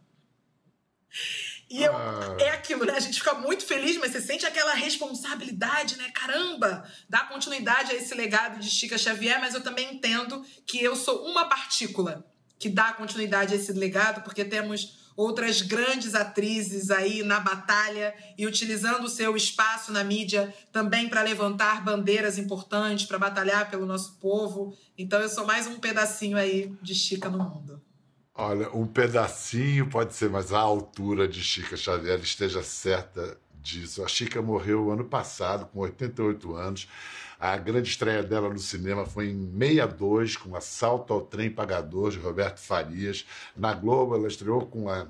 E 1.70 1.82
eu, 1.82 1.94
ah. 1.94 2.36
é 2.40 2.50
aquilo, 2.50 2.84
né? 2.86 2.94
A 2.94 3.00
gente 3.00 3.18
fica 3.18 3.34
muito 3.34 3.64
feliz, 3.64 3.96
mas 3.98 4.12
você 4.12 4.22
sente 4.22 4.46
aquela 4.46 4.72
responsabilidade, 4.72 5.96
né? 5.98 6.10
Caramba, 6.12 6.88
dá 7.08 7.20
continuidade 7.20 7.92
a 7.92 7.94
esse 7.94 8.14
legado 8.14 8.58
de 8.58 8.70
Chica 8.70 8.96
Xavier, 8.96 9.38
mas 9.38 9.54
eu 9.54 9.60
também 9.60 9.94
entendo 9.94 10.42
que 10.66 10.82
eu 10.82 10.96
sou 10.96 11.26
uma 11.26 11.46
partícula 11.46 12.26
que 12.58 12.68
dá 12.68 12.92
continuidade 12.92 13.52
a 13.52 13.56
esse 13.56 13.72
legado, 13.72 14.22
porque 14.22 14.44
temos 14.44 15.07
outras 15.18 15.60
grandes 15.60 16.14
atrizes 16.14 16.92
aí 16.92 17.24
na 17.24 17.40
batalha 17.40 18.14
e 18.38 18.46
utilizando 18.46 19.02
o 19.02 19.08
seu 19.08 19.34
espaço 19.34 19.90
na 19.90 20.04
mídia 20.04 20.54
também 20.70 21.08
para 21.08 21.22
levantar 21.22 21.82
bandeiras 21.82 22.38
importantes, 22.38 23.04
para 23.04 23.18
batalhar 23.18 23.68
pelo 23.68 23.84
nosso 23.84 24.16
povo. 24.20 24.72
Então 24.96 25.18
eu 25.18 25.28
sou 25.28 25.44
mais 25.44 25.66
um 25.66 25.80
pedacinho 25.80 26.38
aí 26.38 26.72
de 26.80 26.94
Chica 26.94 27.28
no 27.28 27.38
mundo. 27.38 27.82
Olha, 28.32 28.70
um 28.70 28.86
pedacinho 28.86 29.90
pode 29.90 30.14
ser, 30.14 30.30
mas 30.30 30.52
a 30.52 30.60
altura 30.60 31.26
de 31.26 31.42
Chica 31.42 31.76
Xavier 31.76 32.20
esteja 32.20 32.62
certa 32.62 33.36
disso. 33.60 34.04
A 34.04 34.06
Chica 34.06 34.40
morreu 34.40 34.88
ano 34.92 35.04
passado, 35.04 35.66
com 35.66 35.80
88 35.80 36.54
anos. 36.54 36.88
A 37.40 37.56
grande 37.56 37.88
estreia 37.88 38.22
dela 38.22 38.48
no 38.48 38.58
cinema 38.58 39.06
foi 39.06 39.28
em 39.30 39.50
62, 39.58 40.36
com 40.36 40.56
Assalto 40.56 41.12
ao 41.12 41.20
Trem 41.20 41.50
Pagador, 41.50 42.10
de 42.10 42.18
Roberto 42.18 42.58
Farias. 42.58 43.24
Na 43.56 43.72
Globo, 43.74 44.16
ela 44.16 44.26
estreou 44.26 44.66
com 44.66 44.88
a 44.90 45.06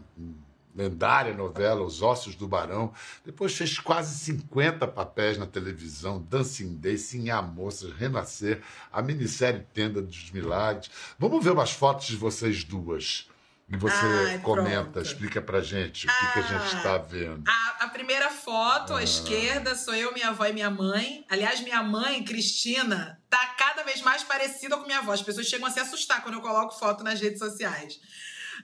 lendária 0.77 1.35
novela 1.35 1.83
Os 1.83 2.03
Ossos 2.03 2.35
do 2.35 2.47
Barão. 2.47 2.93
Depois 3.25 3.55
fez 3.57 3.79
quase 3.79 4.17
50 4.19 4.87
papéis 4.87 5.39
na 5.39 5.47
televisão, 5.47 6.21
Dancing 6.29 6.77
Day, 6.77 6.99
Sim 6.99 7.31
a 7.31 7.41
Moça, 7.43 7.91
Renascer, 7.97 8.61
a 8.93 9.01
minissérie 9.03 9.67
Tenda 9.73 10.01
dos 10.03 10.31
Milagres. 10.31 10.91
Vamos 11.19 11.43
ver 11.43 11.51
umas 11.53 11.73
fotos 11.73 12.07
de 12.07 12.17
vocês 12.17 12.63
duas. 12.63 13.29
E 13.71 13.77
você 13.77 13.95
Ai, 13.97 14.39
comenta, 14.39 14.85
pronto. 14.93 15.03
explica 15.05 15.43
pra 15.43 15.61
gente 15.61 16.07
o 16.07 16.11
que, 16.11 16.33
que 16.33 16.39
a 16.39 16.43
gente 16.43 16.75
Ah. 16.75 16.77
está 16.79 16.97
vendo. 16.99 17.43
A, 17.47 17.53
a 17.53 17.68
primeira 17.99 18.31
foto, 18.31 18.95
à 18.95 19.03
esquerda, 19.03 19.75
sou 19.75 19.93
eu, 19.93 20.15
minha 20.15 20.29
avó 20.29 20.47
e 20.47 20.53
minha 20.53 20.71
mãe. 20.71 21.27
Aliás, 21.29 21.59
minha 21.61 21.83
mãe, 21.83 22.23
Cristina, 22.23 23.21
tá 23.29 23.45
cada 23.59 23.83
vez 23.83 24.01
mais 24.03 24.23
parecida 24.23 24.77
com 24.77 24.87
minha 24.87 24.99
avó. 25.01 25.11
As 25.11 25.21
pessoas 25.21 25.49
chegam 25.49 25.67
a 25.67 25.71
se 25.73 25.81
assustar 25.81 26.23
quando 26.23 26.37
eu 26.37 26.41
coloco 26.41 26.79
foto 26.79 27.03
nas 27.03 27.21
redes 27.21 27.41
sociais. 27.41 27.99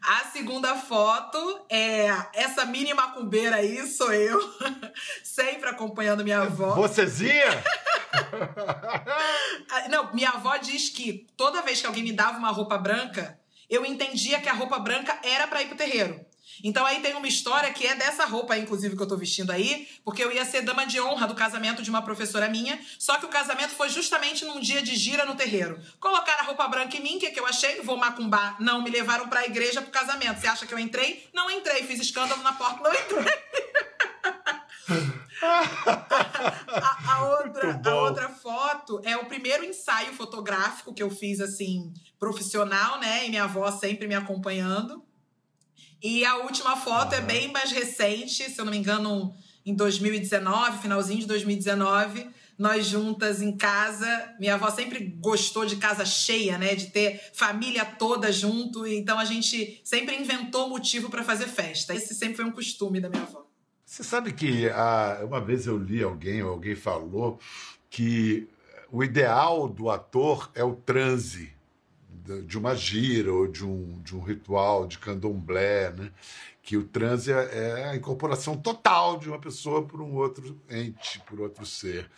A 0.01 0.27
segunda 0.27 0.77
foto 0.77 1.67
é 1.69 2.07
essa 2.33 2.65
mini 2.65 2.95
macumbeira 2.95 3.57
aí, 3.57 3.85
sou 3.89 4.13
eu, 4.13 4.39
sempre 5.25 5.69
acompanhando 5.69 6.23
minha 6.23 6.43
avó. 6.43 6.75
Vocezinha? 6.77 7.45
Ah, 9.69 9.89
Não, 9.89 10.15
minha 10.15 10.31
avó 10.31 10.57
diz 10.57 10.89
que 10.89 11.27
toda 11.37 11.63
vez 11.63 11.81
que 11.81 11.87
alguém 11.89 12.05
me 12.05 12.13
dava 12.13 12.39
uma 12.39 12.51
roupa 12.53 12.79
branca, 12.79 13.37
eu 13.69 13.85
entendia 13.85 14.41
que 14.41 14.49
a 14.49 14.53
roupa 14.53 14.79
branca 14.79 15.19
era 15.25 15.49
pra 15.49 15.61
ir 15.63 15.67
pro 15.67 15.77
terreiro. 15.77 16.25
Então 16.63 16.85
aí 16.85 17.01
tem 17.01 17.15
uma 17.15 17.27
história 17.27 17.73
que 17.73 17.87
é 17.87 17.95
dessa 17.95 18.25
roupa, 18.25 18.57
inclusive, 18.57 18.97
que 18.97 19.03
eu 19.03 19.09
tô 19.09 19.17
vestindo 19.17 19.51
aí, 19.51 19.89
porque 20.05 20.23
eu 20.23 20.31
ia 20.31 20.45
ser 20.45 20.63
dama 20.63 20.87
de 20.87 21.01
honra 21.01 21.27
do 21.27 21.35
casamento 21.35 21.83
de 21.83 21.91
uma 21.91 22.03
professora 22.03 22.49
minha, 22.49 22.79
só 22.99 23.19
que 23.19 23.27
o 23.27 23.29
casamento 23.29 23.71
foi 23.71 23.89
justamente 23.89 24.45
num 24.45 24.61
dia 24.61 24.83
de 24.83 24.95
gira 24.95 25.25
no 25.25 25.35
terreiro. 25.35 25.81
Colocaram 25.99 26.43
a 26.43 26.47
roupa 26.47 26.69
branca 26.69 26.97
em 26.97 27.01
mim, 27.01 27.17
o 27.17 27.21
que, 27.21 27.31
que 27.31 27.41
eu 27.41 27.47
achei? 27.47 27.81
Vou 27.81 27.97
macumbar. 27.97 28.57
Não, 28.61 28.83
me 28.83 28.91
levaram 28.91 29.29
pra 29.29 29.45
igreja 29.45 29.83
pro 29.83 29.91
casamento. 29.91 30.41
Você 30.41 30.47
acha 30.47 30.67
que 30.67 30.75
eu 30.75 30.79
entrei? 30.79 31.29
Não 31.33 31.51
entrei. 31.51 31.83
Fiz 31.85 32.01
escândalo 32.01 32.43
na 32.43 32.53
porta, 32.53 32.83
não 32.83 32.95
entrei. 32.95 33.25
a, 35.43 37.15
a 37.15 37.41
outra, 37.41 37.81
a 37.85 37.95
outra 37.95 38.29
foto 38.29 39.01
é 39.05 39.17
o 39.17 39.27
primeiro 39.27 39.65
ensaio 39.65 40.13
fotográfico 40.15 40.95
que 40.95 41.03
eu 41.03 41.11
fiz, 41.11 41.41
assim, 41.41 41.93
profissional, 42.19 42.99
né? 42.99 43.27
E 43.27 43.31
minha 43.31 43.45
avó 43.45 43.71
sempre 43.71 44.07
me 44.07 44.15
acompanhando. 44.15 45.03
E 46.03 46.25
a 46.25 46.37
última 46.37 46.77
foto 46.77 47.15
é 47.15 47.21
bem 47.21 47.51
mais 47.51 47.73
recente, 47.73 48.51
se 48.51 48.61
eu 48.61 48.65
não 48.65 48.73
me 48.73 48.79
engano, 48.79 49.35
em 49.65 49.75
2019, 49.75 50.83
finalzinho 50.83 51.21
de 51.21 51.27
2019. 51.27 52.29
Nós 52.59 52.87
juntas 52.87 53.41
em 53.41 53.57
casa. 53.57 54.35
Minha 54.39 54.55
avó 54.55 54.71
sempre 54.71 55.17
gostou 55.19 55.65
de 55.65 55.77
casa 55.77 56.05
cheia, 56.05 56.59
né? 56.59 56.75
De 56.75 56.87
ter 56.89 57.21
família 57.33 57.85
toda 57.85 58.31
junto. 58.31 58.87
Então 58.87 59.19
a 59.19 59.25
gente 59.25 59.81
sempre 59.83 60.15
inventou 60.15 60.69
motivo 60.69 61.09
para 61.09 61.25
fazer 61.25 61.47
festa. 61.47 61.95
Esse 61.95 62.15
sempre 62.15 62.37
foi 62.37 62.45
um 62.45 62.53
costume 62.53 63.01
da 63.01 63.09
minha 63.09 63.23
avó. 63.23 63.47
Você 63.85 64.05
sabe 64.05 64.33
que 64.33 64.69
ah, 64.69 65.21
uma 65.25 65.41
vez 65.41 65.67
eu 65.67 65.79
li 65.79 66.03
alguém, 66.03 66.43
ou 66.43 66.51
alguém 66.51 66.75
falou, 66.75 67.39
que 67.89 68.47
o 68.93 69.03
ideal 69.03 69.69
do 69.69 69.89
ator 69.89 70.51
é 70.55 70.63
o 70.63 70.75
transe 70.75 71.54
de 72.47 72.59
uma 72.59 72.75
gira 72.75 73.33
ou 73.33 73.47
de 73.47 73.65
um, 73.65 74.01
de 74.03 74.17
um 74.17 74.21
ritual 74.21 74.87
de 74.87 74.99
candomblé, 74.99 75.91
né? 75.91 76.11
Que 76.63 76.77
o 76.77 76.85
transe 76.85 77.31
é 77.33 77.35
é 77.53 77.89
a 77.91 77.97
incorporação 77.97 78.57
total 78.57 79.19
de 79.19 79.29
uma 79.29 79.39
pessoa 79.39 79.87
por 79.87 80.01
um 80.01 80.15
outro 80.15 80.61
ente, 80.71 81.21
por 81.21 81.41
outro 81.41 81.67
ser. 81.67 82.11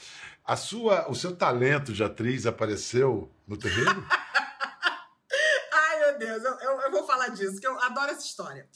A 0.44 0.54
sua, 0.56 1.10
o 1.10 1.14
seu 1.14 1.34
talento 1.34 1.92
de 1.92 2.04
atriz 2.04 2.46
apareceu 2.46 3.28
no 3.46 3.56
terreiro? 3.56 4.06
Ai, 5.72 5.98
meu 5.98 6.18
Deus, 6.18 6.44
eu, 6.44 6.52
eu, 6.60 6.80
eu 6.82 6.90
vou 6.92 7.04
falar 7.04 7.28
disso, 7.30 7.60
que 7.60 7.66
eu 7.66 7.76
adoro 7.80 8.12
essa 8.12 8.25
história. 8.25 8.68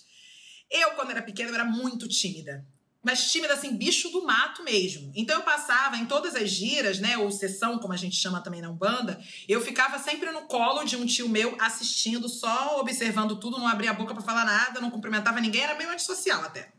Eu, 0.68 0.90
quando 0.92 1.10
era 1.10 1.22
pequena, 1.22 1.50
eu 1.50 1.54
era 1.54 1.64
muito 1.64 2.08
tímida. 2.08 2.64
Mas 3.02 3.33
tímida, 3.33 3.54
assim, 3.54 3.75
bicho 3.75 4.11
do 4.11 4.25
mato 4.25 4.62
mesmo. 4.62 5.11
Então 5.14 5.37
eu 5.37 5.42
passava 5.42 5.97
em 5.97 6.04
todas 6.04 6.35
as 6.35 6.50
giras, 6.50 6.99
né? 6.99 7.16
Ou 7.16 7.30
sessão, 7.30 7.78
como 7.78 7.95
a 7.95 7.97
gente 7.97 8.16
chama 8.16 8.42
também 8.42 8.61
na 8.61 8.69
Umbanda, 8.69 9.19
eu 9.49 9.61
ficava 9.61 9.99
sempre 9.99 10.30
no 10.30 10.42
colo 10.42 10.85
de 10.85 10.97
um 10.97 11.07
tio 11.07 11.28
meu, 11.28 11.57
assistindo, 11.59 12.28
só 12.28 12.78
observando 12.78 13.37
tudo, 13.37 13.59
não 13.59 13.66
abria 13.66 13.90
a 13.90 13.95
boca 13.95 14.12
pra 14.12 14.23
falar 14.23 14.45
nada, 14.45 14.80
não 14.80 14.90
cumprimentava 14.90 15.40
ninguém, 15.40 15.62
era 15.62 15.76
meio 15.76 15.90
antissocial 15.90 16.42
até. 16.42 16.73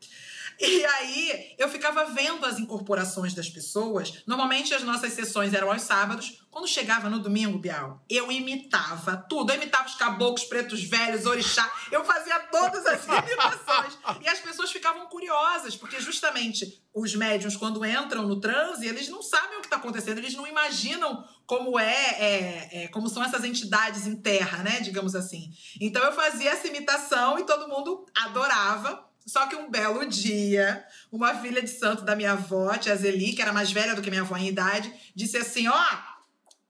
E 0.61 0.85
aí 0.85 1.55
eu 1.57 1.67
ficava 1.67 2.05
vendo 2.05 2.45
as 2.45 2.59
incorporações 2.59 3.33
das 3.33 3.49
pessoas. 3.49 4.21
Normalmente 4.27 4.73
as 4.73 4.83
nossas 4.83 5.13
sessões 5.13 5.53
eram 5.53 5.71
aos 5.71 5.81
sábados. 5.81 6.39
Quando 6.51 6.67
chegava 6.67 7.09
no 7.09 7.19
domingo, 7.19 7.57
Bial, 7.57 8.03
eu 8.09 8.31
imitava 8.31 9.17
tudo. 9.29 9.51
Eu 9.51 9.55
imitava 9.55 9.87
os 9.87 9.95
caboclos, 9.95 10.43
pretos 10.43 10.83
velhos, 10.83 11.25
orixá. 11.25 11.69
Eu 11.91 12.03
fazia 12.03 12.39
todas 12.51 12.85
as 12.85 13.03
imitações. 13.07 13.97
E 14.21 14.29
as 14.29 14.39
pessoas 14.39 14.71
ficavam 14.71 15.07
curiosas, 15.07 15.75
porque 15.75 15.99
justamente 15.99 16.81
os 16.93 17.15
médiums, 17.15 17.55
quando 17.55 17.83
entram 17.85 18.27
no 18.27 18.39
transe, 18.39 18.85
eles 18.85 19.07
não 19.07 19.23
sabem 19.23 19.57
o 19.57 19.61
que 19.61 19.67
está 19.67 19.77
acontecendo, 19.77 20.17
eles 20.17 20.35
não 20.35 20.45
imaginam 20.45 21.25
como 21.45 21.79
é, 21.79 22.15
é, 22.19 22.69
é, 22.83 22.87
como 22.89 23.09
são 23.09 23.23
essas 23.23 23.43
entidades 23.43 24.05
em 24.05 24.15
terra, 24.15 24.61
né? 24.61 24.81
Digamos 24.81 25.15
assim. 25.15 25.51
Então 25.79 26.03
eu 26.03 26.11
fazia 26.11 26.51
essa 26.51 26.67
imitação 26.67 27.39
e 27.39 27.45
todo 27.45 27.67
mundo 27.67 28.05
adorava. 28.15 29.10
Só 29.25 29.47
que 29.47 29.55
um 29.55 29.69
belo 29.69 30.05
dia, 30.05 30.85
uma 31.11 31.35
filha 31.35 31.61
de 31.61 31.69
santo 31.69 32.03
da 32.03 32.15
minha 32.15 32.33
avó, 32.33 32.75
tia 32.77 32.95
Zeli, 32.95 33.33
que 33.33 33.41
era 33.41 33.53
mais 33.53 33.71
velha 33.71 33.95
do 33.95 34.01
que 34.01 34.09
minha 34.09 34.23
avó 34.23 34.35
em 34.35 34.47
idade, 34.47 34.91
disse 35.15 35.37
assim: 35.37 35.67
Ó, 35.67 35.85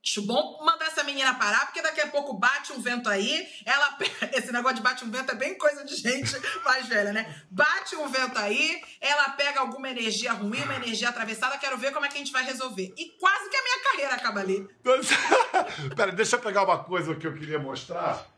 acho 0.04 0.22
bom 0.22 0.62
mandar 0.64 0.86
essa 0.86 1.04
menina 1.04 1.34
parar, 1.34 1.66
porque 1.66 1.80
daqui 1.80 2.00
a 2.00 2.08
pouco 2.08 2.34
bate 2.34 2.72
um 2.72 2.80
vento 2.80 3.08
aí. 3.08 3.48
Ela. 3.64 3.96
Esse 4.34 4.52
negócio 4.52 4.76
de 4.76 4.82
bate 4.82 5.04
um 5.04 5.10
vento 5.10 5.30
é 5.30 5.34
bem 5.34 5.56
coisa 5.56 5.84
de 5.84 5.94
gente 5.96 6.36
mais 6.64 6.86
velha, 6.86 7.12
né? 7.12 7.42
Bate 7.50 7.96
um 7.96 8.08
vento 8.08 8.38
aí, 8.38 8.82
ela 9.00 9.30
pega 9.30 9.60
alguma 9.60 9.88
energia 9.88 10.32
ruim, 10.32 10.60
uma 10.62 10.76
energia 10.76 11.08
atravessada, 11.08 11.58
quero 11.58 11.78
ver 11.78 11.92
como 11.92 12.04
é 12.04 12.08
que 12.08 12.16
a 12.16 12.18
gente 12.18 12.32
vai 12.32 12.44
resolver. 12.44 12.92
E 12.96 13.10
quase 13.18 13.48
que 13.48 13.56
a 13.56 13.62
minha 13.62 13.82
carreira 13.82 14.14
acaba 14.14 14.40
ali. 14.40 14.68
Pera, 15.96 16.12
deixa 16.12 16.36
eu 16.36 16.40
pegar 16.40 16.64
uma 16.64 16.82
coisa 16.84 17.14
que 17.14 17.26
eu 17.26 17.34
queria 17.34 17.58
mostrar. 17.58 18.31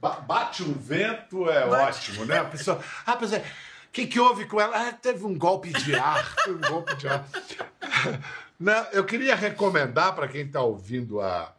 Ba- 0.00 0.20
bate 0.20 0.62
um 0.62 0.72
vento 0.72 1.48
é 1.50 1.66
Bate. 1.68 1.98
ótimo, 1.98 2.24
né? 2.24 2.38
A 2.38 2.44
pessoa. 2.44 2.80
Ah, 3.04 3.12
a 3.12 3.16
pessoa. 3.16 3.40
O 3.40 3.90
que, 3.90 4.06
que 4.06 4.20
houve 4.20 4.44
com 4.46 4.60
ela? 4.60 4.88
Ah, 4.88 4.92
teve 4.92 5.24
um 5.24 5.36
golpe 5.36 5.72
de 5.72 5.94
ar. 5.94 6.24
Foi 6.44 6.54
um 6.54 6.60
golpe 6.60 6.94
de 6.96 7.08
ar. 7.08 7.26
Não, 8.60 8.84
eu 8.92 9.04
queria 9.04 9.34
recomendar 9.34 10.14
para 10.14 10.28
quem 10.28 10.42
está 10.42 10.60
ouvindo 10.60 11.20
a, 11.20 11.54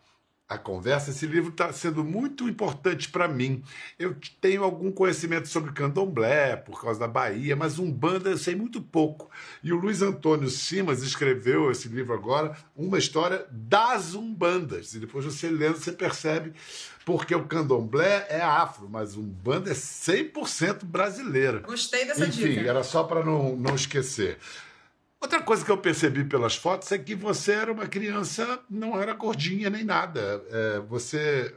a 0.50 0.58
conversa, 0.58 1.12
esse 1.12 1.26
livro 1.26 1.50
está 1.52 1.72
sendo 1.72 2.04
muito 2.04 2.48
importante 2.50 3.08
para 3.10 3.28
mim. 3.28 3.64
Eu 3.98 4.16
tenho 4.42 4.64
algum 4.64 4.92
conhecimento 4.92 5.48
sobre 5.48 5.72
candomblé, 5.72 6.56
por 6.56 6.82
causa 6.82 7.00
da 7.00 7.08
Bahia, 7.08 7.56
mas 7.56 7.78
Umbanda 7.80 8.30
eu 8.30 8.38
sei 8.38 8.56
muito 8.56 8.82
pouco. 8.82 9.30
E 9.64 9.72
o 9.72 9.78
Luiz 9.78 10.02
Antônio 10.02 10.50
Simas 10.50 11.02
escreveu 11.04 11.72
esse 11.72 11.88
livro 11.88 12.14
agora, 12.14 12.56
uma 12.76 12.98
história 12.98 13.46
das 13.50 14.14
Umbandas. 14.14 14.94
E 14.94 15.00
depois 15.00 15.24
você 15.24 15.50
lendo, 15.50 15.78
você 15.78 15.92
percebe 15.92 16.54
porque 17.10 17.34
o 17.34 17.48
candomblé 17.48 18.28
é 18.30 18.40
afro, 18.40 18.88
mas 18.88 19.16
Umbanda 19.16 19.72
é 19.72 19.74
100% 19.74 20.86
brasileira. 20.86 21.62
Gostei 21.62 22.06
dessa 22.06 22.28
Enfim, 22.28 22.50
dica. 22.50 22.70
era 22.70 22.84
só 22.84 23.04
para 23.04 23.26
não, 23.26 23.56
não 23.56 23.74
esquecer. 23.74 24.38
Outra 25.20 25.42
coisa 25.42 25.66
que 25.66 25.72
eu 25.72 25.78
percebi 25.80 26.24
pelas 26.24 26.56
fotos 26.56 26.92
é 26.92 27.00
que 27.00 27.16
você 27.16 27.54
era 27.54 27.72
uma 27.72 27.88
criança, 27.88 28.60
não 28.70 29.02
era 29.02 29.14
gordinha 29.14 29.72
nem 29.72 29.84
nada. 29.84 30.46
É, 30.52 30.80
você 30.82 31.56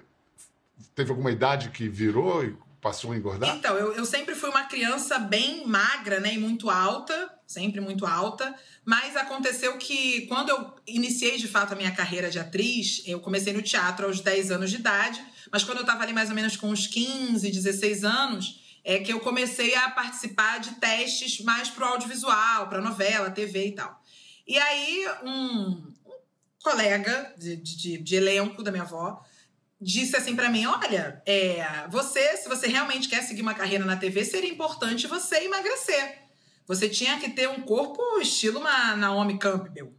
teve 0.94 1.11
alguma 1.11 1.30
idade 1.30 1.68
que 1.68 1.87
virou 1.87 2.42
e 2.42 2.56
passou 2.80 3.12
a 3.12 3.16
engordar? 3.16 3.54
Então, 3.54 3.76
eu, 3.76 3.92
eu 3.92 4.06
sempre 4.06 4.35
fui 4.35 4.49
uma 4.49 4.64
criança 4.64 5.18
bem 5.18 5.66
magra, 5.66 6.18
né? 6.18 6.32
E 6.32 6.38
muito 6.38 6.71
alta, 6.71 7.30
sempre 7.47 7.78
muito 7.78 8.06
alta. 8.06 8.54
Mas 8.87 9.16
aconteceu 9.16 9.76
que 9.76 10.26
quando 10.28 10.49
eu 10.49 10.75
iniciei 10.87 11.37
de 11.37 11.47
fato 11.47 11.75
a 11.75 11.76
minha 11.76 11.92
carreira 11.92 12.30
de 12.30 12.38
atriz, 12.38 13.02
eu 13.06 13.21
comecei 13.21 13.52
no 13.52 13.61
teatro 13.61 14.06
aos 14.06 14.21
10 14.21 14.50
anos 14.50 14.71
de 14.71 14.76
idade. 14.76 15.23
Mas 15.52 15.62
quando 15.62 15.78
eu 15.78 15.85
tava 15.85 16.02
ali 16.02 16.14
mais 16.14 16.30
ou 16.30 16.35
menos 16.35 16.56
com 16.56 16.71
uns 16.71 16.87
15, 16.87 17.50
16 17.50 18.04
anos, 18.04 18.61
é 18.82 18.99
que 18.99 19.12
eu 19.12 19.21
comecei 19.21 19.75
a 19.75 19.90
participar 19.90 20.59
de 20.59 20.73
testes 20.76 21.40
mais 21.40 21.68
pro 21.68 21.85
audiovisual, 21.85 22.68
pra 22.68 22.80
novela, 22.80 23.30
TV 23.30 23.66
e 23.66 23.73
tal. 23.73 24.02
E 24.47 24.59
aí, 24.59 25.06
um, 25.23 25.68
um 25.68 25.92
colega 26.62 27.35
de, 27.37 27.56
de, 27.56 27.99
de 27.99 28.16
elenco 28.16 28.62
da 28.62 28.73
minha 28.73 28.82
avó 28.82 29.23
disse 29.80 30.16
assim 30.16 30.35
pra 30.35 30.49
mim: 30.49 30.64
Olha, 30.64 31.23
é, 31.26 31.87
você, 31.90 32.37
se 32.38 32.49
você 32.49 32.66
realmente 32.66 33.09
quer 33.09 33.23
seguir 33.23 33.42
uma 33.42 33.54
carreira 33.54 33.85
na 33.85 33.97
TV, 33.97 34.25
seria 34.25 34.50
importante 34.50 35.06
você 35.06 35.44
emagrecer. 35.44 36.23
Você 36.66 36.88
tinha 36.88 37.18
que 37.18 37.30
ter 37.30 37.49
um 37.49 37.61
corpo 37.62 38.00
estilo 38.21 38.61
uma 38.61 38.97
Naomi 38.97 39.38
Campbell. 39.38 39.92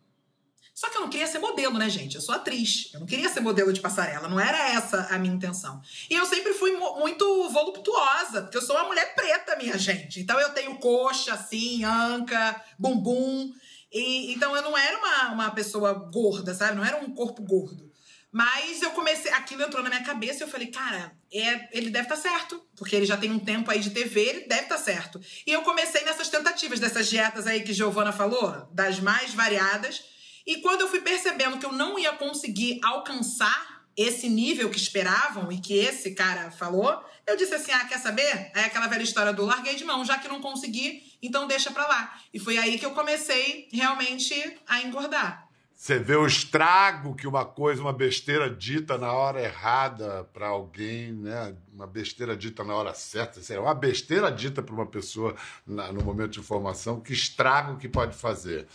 Só 0.84 0.90
que 0.90 0.98
eu 0.98 1.02
não 1.02 1.10
queria 1.10 1.26
ser 1.28 1.40
modelo, 1.40 1.78
né, 1.78 1.90
gente? 1.90 2.16
Eu 2.16 2.22
sou 2.22 2.36
atriz. 2.36 2.90
Eu 2.94 3.00
não 3.00 3.08
queria 3.08 3.30
ser 3.30 3.40
modelo 3.40 3.72
de 3.72 3.80
passarela. 3.80 4.28
Não 4.28 4.38
era 4.38 4.74
essa 4.74 5.08
a 5.10 5.18
minha 5.18 5.34
intenção. 5.34 5.82
E 6.10 6.14
eu 6.14 6.26
sempre 6.26 6.54
fui 6.54 6.74
mu- 6.74 7.00
muito 7.00 7.48
voluptuosa, 7.52 8.42
porque 8.42 8.58
eu 8.58 8.62
sou 8.62 8.76
uma 8.76 8.84
mulher 8.84 9.16
preta, 9.16 9.56
minha 9.56 9.78
gente. 9.78 10.20
Então 10.20 10.38
eu 10.42 10.50
tenho 10.50 10.76
coxa, 10.80 11.36
assim, 11.36 11.86
anca, 11.86 12.62
bumbum. 12.78 13.54
E, 13.90 14.34
então 14.34 14.54
eu 14.58 14.62
não 14.62 14.78
era 14.78 14.98
uma, 14.98 15.32
uma 15.32 15.52
pessoa 15.52 15.94
gorda, 15.94 16.54
sabe? 16.54 16.76
Não 16.76 16.84
era 16.84 16.98
um 16.98 17.16
corpo 17.16 17.42
gordo. 17.44 17.90
Mas 18.30 18.82
eu 18.82 18.92
comecei, 18.92 19.32
aquilo 19.32 19.64
entrou 19.64 19.82
na 19.82 19.90
minha 19.90 20.04
cabeça 20.04 20.40
e 20.40 20.44
eu 20.44 20.50
falei, 20.50 20.68
cara, 20.68 21.14
é, 21.32 21.70
ele 21.72 21.90
deve 21.92 22.08
estar 22.12 22.18
tá 22.18 22.22
certo, 22.22 22.62
porque 22.76 22.94
ele 22.94 23.06
já 23.06 23.16
tem 23.16 23.32
um 23.32 23.40
tempo 23.40 23.72
aí 23.72 23.80
de 23.80 23.92
TV, 23.92 24.20
ele 24.20 24.48
deve 24.48 24.64
estar 24.64 24.76
tá 24.76 24.84
certo. 24.84 25.22
E 25.48 25.52
eu 25.54 25.62
comecei 25.62 26.04
nessas 26.04 26.28
tentativas, 26.28 26.78
dessas 26.82 27.08
dietas 27.08 27.48
aí 27.48 27.62
que 27.64 27.72
Giovana 27.72 28.12
falou, 28.12 28.68
das 28.74 29.00
mais 29.00 29.34
variadas. 29.34 30.12
E 30.46 30.58
quando 30.58 30.82
eu 30.82 30.90
fui 30.90 31.02
percebendo 31.02 31.58
que 31.58 31.66
eu 31.66 31.72
não 31.72 31.98
ia 31.98 32.14
conseguir 32.14 32.80
alcançar 32.84 33.84
esse 33.96 34.28
nível 34.28 34.70
que 34.70 34.78
esperavam 34.78 35.52
e 35.52 35.60
que 35.60 35.74
esse 35.74 36.16
cara 36.16 36.52
falou, 36.52 37.04
eu 37.26 37.38
disse 37.38 37.54
assim: 37.54 37.72
ah, 37.72 37.86
quer 37.86 38.00
saber? 38.00 38.52
É 38.54 38.66
aquela 38.66 38.88
velha 38.88 39.04
história 39.04 39.32
do 39.32 39.46
larguei 39.46 39.76
de 39.76 39.86
mão, 39.86 40.04
já 40.04 40.18
que 40.18 40.28
não 40.28 40.42
consegui, 40.42 41.18
então 41.22 41.48
deixa 41.48 41.72
pra 41.72 41.88
lá. 41.88 42.20
E 42.34 42.40
foi 42.40 42.58
aí 42.58 42.78
que 42.78 42.86
eu 42.86 42.92
comecei 42.92 43.70
realmente 43.72 44.34
a 44.68 44.82
engordar. 44.82 45.48
Você 45.76 46.00
vê 46.00 46.16
o 46.16 46.26
estrago 46.26 47.16
que 47.16 47.28
uma 47.28 47.44
coisa, 47.44 47.82
uma 47.82 47.92
besteira 47.92 48.50
dita 48.50 48.98
na 48.98 49.12
hora 49.12 49.42
errada 49.42 50.24
para 50.32 50.48
alguém, 50.48 51.12
né? 51.12 51.56
Uma 51.74 51.88
besteira 51.88 52.38
dita 52.38 52.64
na 52.64 52.74
hora 52.74 52.94
certa, 52.94 53.42
lá, 53.56 53.62
uma 53.62 53.76
besteira 53.76 54.32
dita 54.32 54.62
para 54.62 54.74
uma 54.74 54.86
pessoa 54.86 55.36
na, 55.68 55.92
no 55.92 56.02
momento 56.02 56.32
de 56.32 56.40
informação, 56.40 57.02
que 57.02 57.12
estrago 57.12 57.78
que 57.78 57.90
pode 57.90 58.16
fazer. 58.16 58.68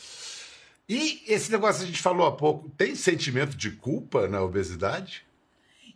E 0.89 1.23
esse 1.27 1.51
negócio 1.51 1.81
que 1.81 1.85
a 1.85 1.89
gente 1.89 2.01
falou 2.01 2.27
há 2.27 2.33
pouco, 2.33 2.71
tem 2.71 2.95
sentimento 2.95 3.55
de 3.55 3.71
culpa 3.73 4.27
na 4.27 4.43
obesidade? 4.43 5.23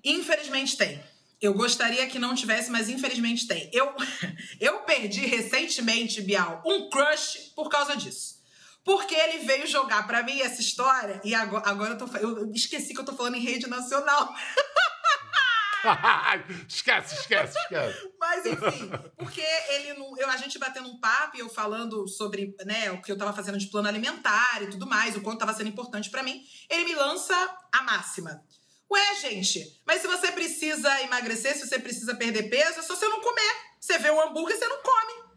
Infelizmente 0.04 0.76
tem. 0.76 1.02
Eu 1.40 1.54
gostaria 1.54 2.06
que 2.06 2.18
não 2.18 2.34
tivesse, 2.34 2.70
mas 2.70 2.88
infelizmente 2.88 3.48
tem. 3.48 3.70
Eu, 3.72 3.92
eu 4.60 4.80
perdi 4.80 5.26
recentemente, 5.26 6.20
Bial, 6.20 6.62
um 6.66 6.90
crush 6.90 7.52
por 7.56 7.70
causa 7.70 7.96
disso. 7.96 8.40
Porque 8.84 9.14
ele 9.14 9.44
veio 9.44 9.66
jogar 9.66 10.06
para 10.06 10.22
mim 10.22 10.40
essa 10.40 10.60
história 10.60 11.20
e 11.24 11.34
agora, 11.34 11.68
agora 11.68 11.94
eu, 11.94 11.98
tô, 11.98 12.16
eu 12.18 12.52
esqueci 12.52 12.92
que 12.92 13.00
eu 13.00 13.04
tô 13.04 13.14
falando 13.14 13.36
em 13.36 13.40
rede 13.40 13.68
nacional. 13.68 14.34
esquece, 16.68 17.14
esquece, 17.14 17.58
esquece. 17.58 18.10
Mas 18.18 18.46
enfim, 18.46 18.90
porque 19.16 19.40
ele 19.40 19.94
não, 19.94 20.16
eu, 20.16 20.28
a 20.28 20.36
gente 20.36 20.58
batendo 20.58 20.88
um 20.88 21.00
papo 21.00 21.36
e 21.36 21.40
eu 21.40 21.48
falando 21.48 22.06
sobre 22.08 22.54
né, 22.64 22.90
o 22.90 23.02
que 23.02 23.10
eu 23.10 23.18
tava 23.18 23.32
fazendo 23.32 23.58
de 23.58 23.66
plano 23.66 23.88
alimentar 23.88 24.62
e 24.62 24.68
tudo 24.68 24.86
mais, 24.86 25.16
o 25.16 25.20
quanto 25.20 25.40
tava 25.40 25.54
sendo 25.54 25.68
importante 25.68 26.10
para 26.10 26.22
mim, 26.22 26.42
ele 26.68 26.84
me 26.84 26.94
lança 26.94 27.34
a 27.72 27.82
máxima. 27.82 28.42
Ué, 28.90 29.14
gente, 29.16 29.80
mas 29.86 30.02
se 30.02 30.06
você 30.06 30.30
precisa 30.32 31.02
emagrecer, 31.02 31.54
se 31.54 31.66
você 31.66 31.78
precisa 31.78 32.14
perder 32.14 32.50
peso, 32.50 32.78
é 32.78 32.82
só 32.82 32.94
você 32.94 33.08
não 33.08 33.20
comer. 33.20 33.56
Você 33.80 33.98
vê 33.98 34.10
um 34.10 34.20
hambúrguer, 34.20 34.56
você 34.56 34.68
não 34.68 34.82
come. 34.82 35.32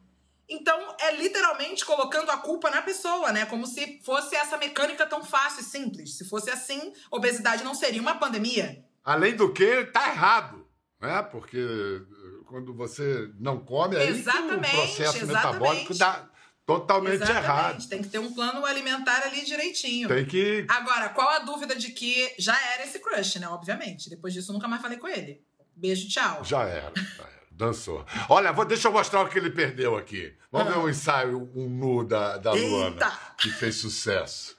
Então, 0.47 0.95
é 0.99 1.11
literalmente 1.15 1.83
colocando 1.83 2.29
a 2.29 2.37
culpa 2.37 2.69
na 2.69 2.81
pessoa, 2.81 3.31
né? 3.31 3.45
Como 3.45 3.65
se 3.65 3.99
fosse 4.03 4.35
essa 4.35 4.57
mecânica 4.57 5.05
tão 5.05 5.23
fácil 5.23 5.61
e 5.61 5.63
simples. 5.63 6.17
Se 6.17 6.25
fosse 6.25 6.49
assim, 6.51 6.93
obesidade 7.09 7.63
não 7.63 7.73
seria 7.73 8.01
uma 8.01 8.19
pandemia. 8.19 8.85
Além 9.05 9.35
do 9.35 9.53
que, 9.53 9.85
tá 9.85 10.09
errado, 10.09 10.67
né? 10.99 11.21
Porque 11.21 11.59
eh, 11.59 12.43
quando 12.47 12.73
você 12.73 13.29
não 13.39 13.59
come, 13.59 13.95
aí 13.95 14.09
exatamente, 14.09 14.75
o 14.75 14.79
processo 14.79 15.17
exatamente. 15.17 15.27
metabólico 15.27 15.95
dá 15.95 16.27
totalmente 16.65 17.15
exatamente. 17.21 17.43
errado. 17.43 17.87
Tem 17.87 18.01
que 18.01 18.09
ter 18.09 18.17
um 18.17 18.33
plano 18.33 18.65
alimentar 18.65 19.21
ali 19.23 19.45
direitinho. 19.45 20.07
Tem 20.07 20.25
que... 20.25 20.65
Agora, 20.67 21.09
qual 21.09 21.29
a 21.29 21.39
dúvida 21.39 21.75
de 21.75 21.91
que 21.91 22.33
já 22.39 22.59
era 22.73 22.83
esse 22.83 22.97
crush, 22.99 23.35
né? 23.39 23.47
Obviamente. 23.47 24.09
Depois 24.09 24.33
disso, 24.33 24.51
nunca 24.51 24.67
mais 24.67 24.81
falei 24.81 24.97
com 24.97 25.07
ele. 25.07 25.43
Beijo, 25.75 26.07
tchau. 26.09 26.43
Já 26.43 26.63
era. 26.63 26.91
Já 26.95 27.23
era. 27.23 27.35
Dançou. 27.51 28.05
Olha, 28.27 28.51
vou, 28.51 28.65
deixa 28.65 28.87
eu 28.87 28.91
mostrar 28.91 29.21
o 29.21 29.29
que 29.29 29.37
ele 29.37 29.49
perdeu 29.49 29.95
aqui. 29.95 30.35
Vamos 30.51 30.67
ah. 30.67 30.71
ver 30.71 30.79
um 30.79 30.89
ensaio, 30.89 31.51
um 31.55 31.69
nu 31.69 32.03
da, 32.03 32.37
da 32.37 32.51
Luana, 32.51 33.11
que 33.37 33.49
fez 33.49 33.75
sucesso. 33.75 34.54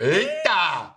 Eita! 0.00 0.96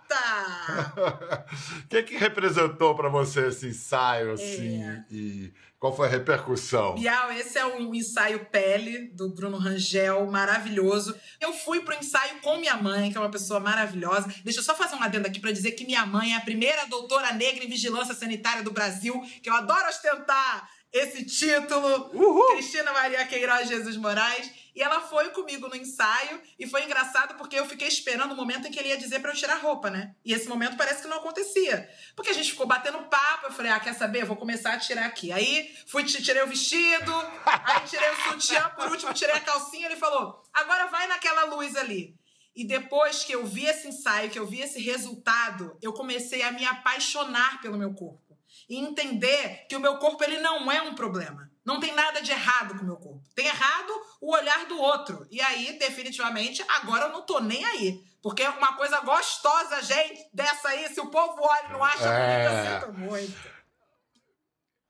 O 1.84 1.88
que, 1.88 2.02
que 2.04 2.16
representou 2.16 2.94
para 2.94 3.10
você 3.10 3.48
esse 3.48 3.68
ensaio, 3.68 4.32
assim? 4.32 4.82
É. 4.82 5.04
E 5.10 5.52
qual 5.78 5.94
foi 5.94 6.06
a 6.06 6.10
repercussão? 6.10 6.94
Bial, 6.94 7.30
esse 7.32 7.58
é 7.58 7.66
um 7.66 7.94
ensaio 7.94 8.46
pele 8.46 9.08
do 9.08 9.28
Bruno 9.28 9.58
Rangel, 9.58 10.24
maravilhoso. 10.26 11.14
Eu 11.38 11.52
fui 11.52 11.80
pro 11.80 11.94
ensaio 11.94 12.40
com 12.40 12.56
minha 12.56 12.76
mãe, 12.76 13.10
que 13.12 13.18
é 13.18 13.20
uma 13.20 13.30
pessoa 13.30 13.60
maravilhosa. 13.60 14.32
Deixa 14.42 14.60
eu 14.60 14.64
só 14.64 14.74
fazer 14.74 14.96
um 14.96 15.02
adendo 15.02 15.26
aqui 15.26 15.38
para 15.38 15.52
dizer 15.52 15.72
que 15.72 15.84
minha 15.84 16.06
mãe 16.06 16.32
é 16.32 16.36
a 16.36 16.40
primeira 16.40 16.86
doutora 16.86 17.32
negra 17.34 17.62
em 17.62 17.68
vigilância 17.68 18.14
sanitária 18.14 18.62
do 18.62 18.70
Brasil, 18.70 19.20
que 19.42 19.50
eu 19.50 19.54
adoro 19.54 19.86
ostentar 19.86 20.70
esse 20.90 21.26
título. 21.26 22.10
Uhul. 22.14 22.52
Cristina 22.52 22.92
Maria 22.92 23.26
Queiroz 23.26 23.68
Jesus 23.68 23.98
Moraes. 23.98 24.63
E 24.74 24.82
ela 24.82 25.00
foi 25.00 25.30
comigo 25.30 25.68
no 25.68 25.76
ensaio 25.76 26.42
e 26.58 26.66
foi 26.66 26.84
engraçado 26.84 27.36
porque 27.36 27.58
eu 27.58 27.66
fiquei 27.66 27.86
esperando 27.86 28.32
o 28.32 28.36
momento 28.36 28.66
em 28.66 28.72
que 28.72 28.78
ele 28.78 28.88
ia 28.88 28.96
dizer 28.96 29.20
para 29.20 29.30
eu 29.30 29.36
tirar 29.36 29.56
roupa, 29.60 29.88
né? 29.88 30.14
E 30.24 30.32
esse 30.32 30.48
momento 30.48 30.76
parece 30.76 31.02
que 31.02 31.08
não 31.08 31.18
acontecia. 31.18 31.88
Porque 32.16 32.30
a 32.30 32.34
gente 32.34 32.50
ficou 32.50 32.66
batendo 32.66 32.98
papo, 33.04 33.46
eu 33.46 33.52
falei: 33.52 33.70
"Ah, 33.70 33.78
quer 33.78 33.94
saber? 33.94 34.22
Eu 34.22 34.26
vou 34.26 34.36
começar 34.36 34.72
a 34.72 34.78
tirar 34.78 35.06
aqui". 35.06 35.30
Aí 35.30 35.72
fui 35.86 36.02
tirei 36.04 36.42
o 36.42 36.48
vestido, 36.48 37.12
aí 37.46 37.86
tirei 37.86 38.10
o 38.10 38.16
sutiã, 38.16 38.68
por 38.70 38.90
último 38.90 39.14
tirei 39.14 39.36
a 39.36 39.40
calcinha, 39.40 39.86
ele 39.86 39.96
falou: 39.96 40.42
"Agora 40.52 40.86
vai 40.86 41.06
naquela 41.06 41.44
luz 41.44 41.76
ali". 41.76 42.16
E 42.56 42.64
depois 42.64 43.24
que 43.24 43.32
eu 43.32 43.44
vi 43.44 43.66
esse 43.66 43.88
ensaio, 43.88 44.30
que 44.30 44.38
eu 44.38 44.46
vi 44.46 44.60
esse 44.60 44.80
resultado, 44.80 45.76
eu 45.82 45.92
comecei 45.92 46.42
a 46.42 46.52
me 46.52 46.64
apaixonar 46.64 47.60
pelo 47.60 47.76
meu 47.76 47.92
corpo 47.92 48.23
e 48.68 48.78
entender 48.78 49.66
que 49.68 49.76
o 49.76 49.80
meu 49.80 49.98
corpo 49.98 50.22
ele 50.24 50.40
não 50.40 50.70
é 50.70 50.82
um 50.82 50.94
problema. 50.94 51.50
Não 51.64 51.80
tem 51.80 51.94
nada 51.94 52.20
de 52.20 52.30
errado 52.30 52.74
com 52.74 52.82
o 52.82 52.86
meu 52.86 52.96
corpo. 52.96 53.22
Tem 53.34 53.46
errado 53.46 53.92
o 54.20 54.32
olhar 54.34 54.66
do 54.66 54.78
outro. 54.78 55.26
E 55.30 55.40
aí, 55.40 55.78
definitivamente, 55.78 56.62
agora 56.68 57.06
eu 57.06 57.12
não 57.12 57.22
tô 57.22 57.40
nem 57.40 57.64
aí. 57.64 58.02
Porque 58.22 58.42
é 58.42 58.50
uma 58.50 58.74
coisa 58.74 59.00
gostosa, 59.00 59.82
gente, 59.82 60.26
dessa 60.32 60.68
aí, 60.68 60.88
se 60.88 61.00
o 61.00 61.06
povo 61.06 61.36
olha 61.40 61.66
e 61.68 61.72
não 61.72 61.84
acha 61.84 62.06
é... 62.06 62.48
bonita, 62.48 62.80
sinto 62.80 62.98
muito. 62.98 63.54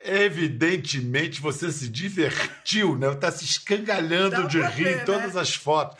Evidentemente 0.00 1.40
você 1.40 1.72
se 1.72 1.88
divertiu, 1.88 2.98
né? 2.98 3.14
Tá 3.14 3.32
se 3.32 3.44
escangalhando 3.44 4.42
Dá 4.42 4.48
de 4.48 4.60
rir 4.60 4.84
ver, 4.84 5.02
em 5.02 5.04
todas 5.04 5.34
né? 5.34 5.40
as 5.40 5.54
fotos. 5.54 5.96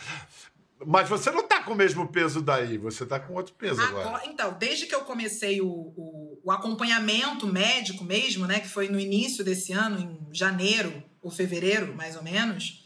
Mas 0.86 1.08
você 1.08 1.30
não 1.30 1.46
tá 1.46 1.62
com 1.62 1.72
o 1.72 1.76
mesmo 1.76 2.08
peso 2.08 2.40
daí, 2.40 2.78
você 2.78 3.04
tá 3.04 3.18
com 3.18 3.34
outro 3.34 3.54
peso 3.54 3.80
agora. 3.80 4.08
agora. 4.08 4.26
Então, 4.26 4.56
desde 4.58 4.86
que 4.86 4.94
eu 4.94 5.00
comecei 5.02 5.60
o, 5.60 5.66
o, 5.66 6.40
o, 6.44 6.50
acompanhamento 6.50 7.46
médico 7.46 8.04
mesmo, 8.04 8.46
né? 8.46 8.60
Que 8.60 8.68
foi 8.68 8.88
no 8.88 8.98
início 8.98 9.44
desse 9.44 9.72
ano, 9.72 9.98
em 10.00 10.34
janeiro 10.34 11.02
ou 11.22 11.30
fevereiro, 11.30 11.94
mais 11.94 12.16
ou 12.16 12.22
menos, 12.22 12.84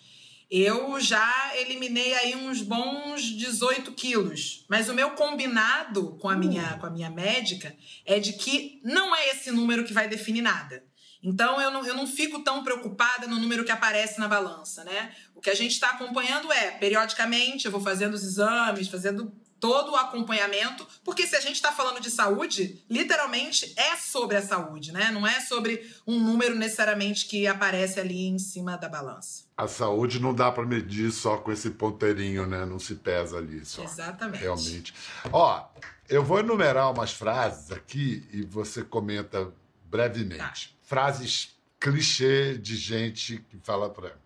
eu 0.50 0.98
já 0.98 1.52
eliminei 1.56 2.14
aí 2.14 2.34
uns 2.34 2.62
bons 2.62 3.22
18 3.22 3.92
quilos. 3.92 4.64
Mas 4.68 4.88
o 4.88 4.94
meu 4.94 5.10
combinado 5.10 6.16
com 6.18 6.28
a, 6.28 6.36
minha, 6.36 6.74
uh. 6.74 6.80
com 6.80 6.86
a 6.86 6.90
minha 6.90 7.10
médica 7.10 7.76
é 8.06 8.18
de 8.18 8.32
que 8.32 8.80
não 8.82 9.14
é 9.14 9.30
esse 9.30 9.50
número 9.50 9.84
que 9.84 9.92
vai 9.92 10.08
definir 10.08 10.42
nada. 10.42 10.82
Então 11.22 11.60
eu 11.60 11.70
não, 11.70 11.84
eu 11.84 11.94
não 11.94 12.06
fico 12.06 12.40
tão 12.40 12.62
preocupada 12.62 13.26
no 13.26 13.38
número 13.38 13.64
que 13.64 13.72
aparece 13.72 14.18
na 14.18 14.28
balança, 14.28 14.84
né? 14.84 15.12
O 15.34 15.40
que 15.40 15.50
a 15.50 15.54
gente 15.54 15.72
está 15.72 15.90
acompanhando 15.90 16.52
é, 16.52 16.72
periodicamente, 16.72 17.66
eu 17.66 17.72
vou 17.72 17.80
fazendo 17.80 18.14
os 18.14 18.22
exames, 18.22 18.88
fazendo 18.88 19.32
todo 19.60 19.92
o 19.92 19.96
acompanhamento, 19.96 20.86
porque 21.04 21.26
se 21.26 21.36
a 21.36 21.40
gente 21.40 21.56
está 21.56 21.72
falando 21.72 22.00
de 22.00 22.10
saúde, 22.10 22.82
literalmente 22.88 23.72
é 23.76 23.96
sobre 23.96 24.36
a 24.36 24.42
saúde, 24.42 24.92
né? 24.92 25.10
Não 25.10 25.26
é 25.26 25.40
sobre 25.40 25.92
um 26.06 26.18
número 26.20 26.54
necessariamente 26.54 27.26
que 27.26 27.46
aparece 27.46 27.98
ali 27.98 28.26
em 28.26 28.38
cima 28.38 28.76
da 28.76 28.88
balança. 28.88 29.44
A 29.56 29.66
saúde 29.66 30.20
não 30.20 30.32
dá 30.32 30.52
para 30.52 30.64
medir 30.64 31.10
só 31.10 31.36
com 31.38 31.50
esse 31.50 31.70
ponteirinho, 31.70 32.46
né? 32.46 32.64
Não 32.64 32.78
se 32.78 32.94
pesa 32.94 33.38
ali 33.38 33.64
só. 33.64 33.82
Exatamente. 33.82 34.42
Realmente. 34.42 34.94
Ó, 35.32 35.66
eu 36.08 36.24
vou 36.24 36.38
enumerar 36.38 36.92
umas 36.92 37.12
frases 37.12 37.72
aqui 37.72 38.26
e 38.32 38.42
você 38.42 38.84
comenta 38.84 39.52
brevemente. 39.84 40.38
Tá 40.38 40.77
frases 40.88 41.56
clichê 41.78 42.58
de 42.58 42.76
gente 42.76 43.38
que 43.50 43.58
fala 43.62 43.90
para 43.90 44.16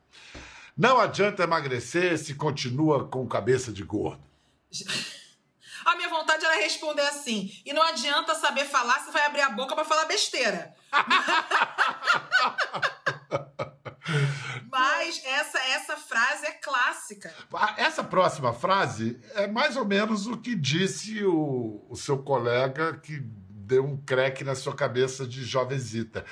não 0.77 0.99
adianta 0.99 1.43
emagrecer 1.43 2.17
se 2.17 2.35
continua 2.35 3.07
com 3.07 3.29
cabeça 3.29 3.71
de 3.73 3.85
gordo. 3.85 4.23
A 5.85 5.97
minha 5.97 6.09
vontade 6.09 6.45
era 6.45 6.55
responder 6.55 7.03
assim. 7.03 7.51
E 7.67 7.73
não 7.73 7.83
adianta 7.83 8.37
saber 8.37 8.65
falar 8.65 9.01
se 9.01 9.11
vai 9.11 9.27
abrir 9.27 9.41
a 9.41 9.51
boca 9.51 9.75
para 9.75 9.85
falar 9.85 10.05
besteira. 10.05 10.73
Mas 14.71 15.21
essa, 15.25 15.59
essa 15.59 15.97
frase 15.97 16.47
é 16.47 16.53
clássica. 16.53 17.35
Essa 17.77 18.05
próxima 18.05 18.55
frase 18.55 19.21
é 19.35 19.49
mais 19.49 19.77
ou 19.77 19.85
menos 19.85 20.29
o 20.29 20.37
que 20.37 20.55
disse 20.55 21.25
o, 21.25 21.85
o 21.89 21.97
seu 21.97 22.23
colega 22.23 22.97
que 22.99 23.21
deu 23.67 23.85
um 23.85 23.97
creque 23.97 24.45
na 24.45 24.55
sua 24.55 24.75
cabeça 24.75 25.27
de 25.27 25.45
jovenzita. 25.45 26.25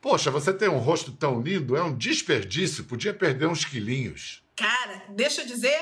Poxa, 0.00 0.30
você 0.30 0.52
tem 0.52 0.68
um 0.68 0.78
rosto 0.78 1.12
tão 1.12 1.40
lindo, 1.40 1.76
é 1.76 1.82
um 1.82 1.96
desperdício, 1.96 2.84
podia 2.84 3.12
perder 3.12 3.46
uns 3.46 3.64
quilinhos. 3.64 4.42
Cara, 4.54 5.04
deixa 5.10 5.42
eu 5.42 5.46
dizer, 5.46 5.78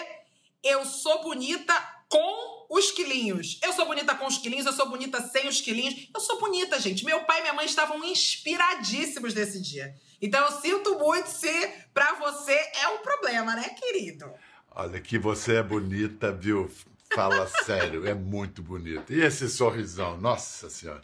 eu 0.63 0.85
sou 0.85 1.23
bonita 1.23 1.75
com 2.09 2.67
os 2.71 2.91
quilinhos. 2.91 3.59
Eu 3.63 3.73
sou 3.73 3.87
bonita 3.87 4.15
com 4.15 4.27
os 4.27 4.39
quilinhos, 4.39 4.67
eu 4.67 4.73
sou 4.73 4.89
bonita 4.89 5.21
sem 5.21 5.47
os 5.47 5.61
quilinhos. 5.61 6.09
Eu 6.15 6.21
sou 6.21 6.41
bonita, 6.41 6.81
gente. 6.81 7.05
Meu 7.05 7.25
pai 7.25 7.41
e 7.41 7.43
minha 7.43 7.55
mãe 7.55 7.67
estavam 7.67 8.03
inspiradíssimos 8.05 9.35
nesse 9.35 9.61
dia. 9.61 9.95
Então 10.21 10.45
eu 10.45 10.53
sinto 10.53 10.99
muito 10.99 11.27
se 11.27 11.69
pra 11.93 12.15
você 12.15 12.53
é 12.53 12.89
um 12.89 12.99
problema, 12.99 13.55
né, 13.55 13.69
querido? 13.71 14.33
Olha 14.71 15.01
que 15.01 15.19
você 15.19 15.57
é 15.57 15.63
bonita, 15.63 16.33
viu? 16.33 16.71
Fala 17.15 17.47
sério, 17.65 18.07
é 18.07 18.15
muito 18.15 18.61
bonito. 18.61 19.13
E 19.13 19.21
esse 19.21 19.49
sorrisão, 19.49 20.17
nossa 20.21 20.69
senhora. 20.69 21.01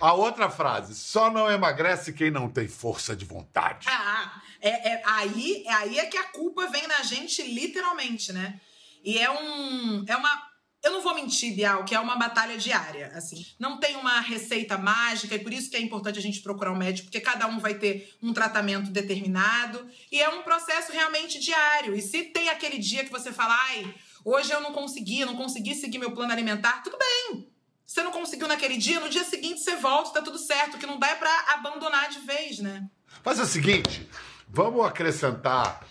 A 0.00 0.14
outra 0.14 0.48
frase, 0.48 0.94
só 0.94 1.30
não 1.30 1.50
emagrece 1.50 2.14
quem 2.14 2.30
não 2.30 2.48
tem 2.48 2.66
força 2.66 3.14
de 3.14 3.26
vontade. 3.26 3.86
Ah, 3.86 4.40
é, 4.62 4.92
é, 4.92 5.02
aí, 5.04 5.62
é 5.66 5.72
aí 5.74 5.98
é 5.98 6.06
que 6.06 6.16
a 6.16 6.24
culpa 6.24 6.66
vem 6.68 6.86
na 6.86 7.02
gente 7.02 7.42
literalmente, 7.42 8.32
né? 8.32 8.58
E 9.04 9.18
é 9.18 9.30
um. 9.30 10.04
É 10.08 10.16
uma. 10.16 10.50
Eu 10.82 10.92
não 10.92 11.02
vou 11.02 11.14
mentir, 11.14 11.54
Bial, 11.54 11.84
que 11.84 11.94
é 11.94 12.00
uma 12.00 12.16
batalha 12.16 12.56
diária, 12.56 13.12
assim. 13.14 13.44
Não 13.58 13.78
tem 13.78 13.96
uma 13.96 14.20
receita 14.20 14.78
mágica, 14.78 15.34
e 15.34 15.38
por 15.38 15.52
isso 15.52 15.70
que 15.70 15.76
é 15.76 15.80
importante 15.80 16.18
a 16.18 16.22
gente 16.22 16.40
procurar 16.40 16.72
um 16.72 16.78
médico, 16.78 17.08
porque 17.08 17.20
cada 17.20 17.46
um 17.46 17.58
vai 17.58 17.74
ter 17.74 18.16
um 18.22 18.32
tratamento 18.32 18.90
determinado. 18.90 19.86
E 20.10 20.18
é 20.22 20.30
um 20.30 20.42
processo 20.42 20.90
realmente 20.90 21.38
diário. 21.38 21.94
E 21.94 22.00
se 22.00 22.22
tem 22.22 22.48
aquele 22.48 22.78
dia 22.78 23.04
que 23.04 23.10
você 23.10 23.30
fala, 23.30 23.54
ai, 23.66 23.94
hoje 24.24 24.52
eu 24.52 24.60
não 24.60 24.72
consegui, 24.72 25.24
não 25.24 25.36
consegui 25.36 25.74
seguir 25.74 25.98
meu 25.98 26.12
plano 26.12 26.32
alimentar, 26.32 26.82
tudo 26.82 26.96
bem. 26.98 27.48
Você 27.86 28.02
não 28.02 28.12
conseguiu 28.12 28.46
naquele 28.46 28.76
dia, 28.76 29.00
no 29.00 29.08
dia 29.08 29.24
seguinte 29.24 29.60
você 29.60 29.74
volta, 29.76 30.14
tá 30.14 30.22
tudo 30.22 30.38
certo. 30.38 30.78
Que 30.78 30.86
não 30.86 30.98
dá 30.98 31.08
é 31.08 31.14
pra 31.16 31.44
abandonar 31.54 32.08
de 32.08 32.20
vez, 32.20 32.60
né? 32.60 32.88
Faz 33.22 33.40
o 33.40 33.46
seguinte, 33.46 34.08
vamos 34.48 34.86
acrescentar 34.86 35.84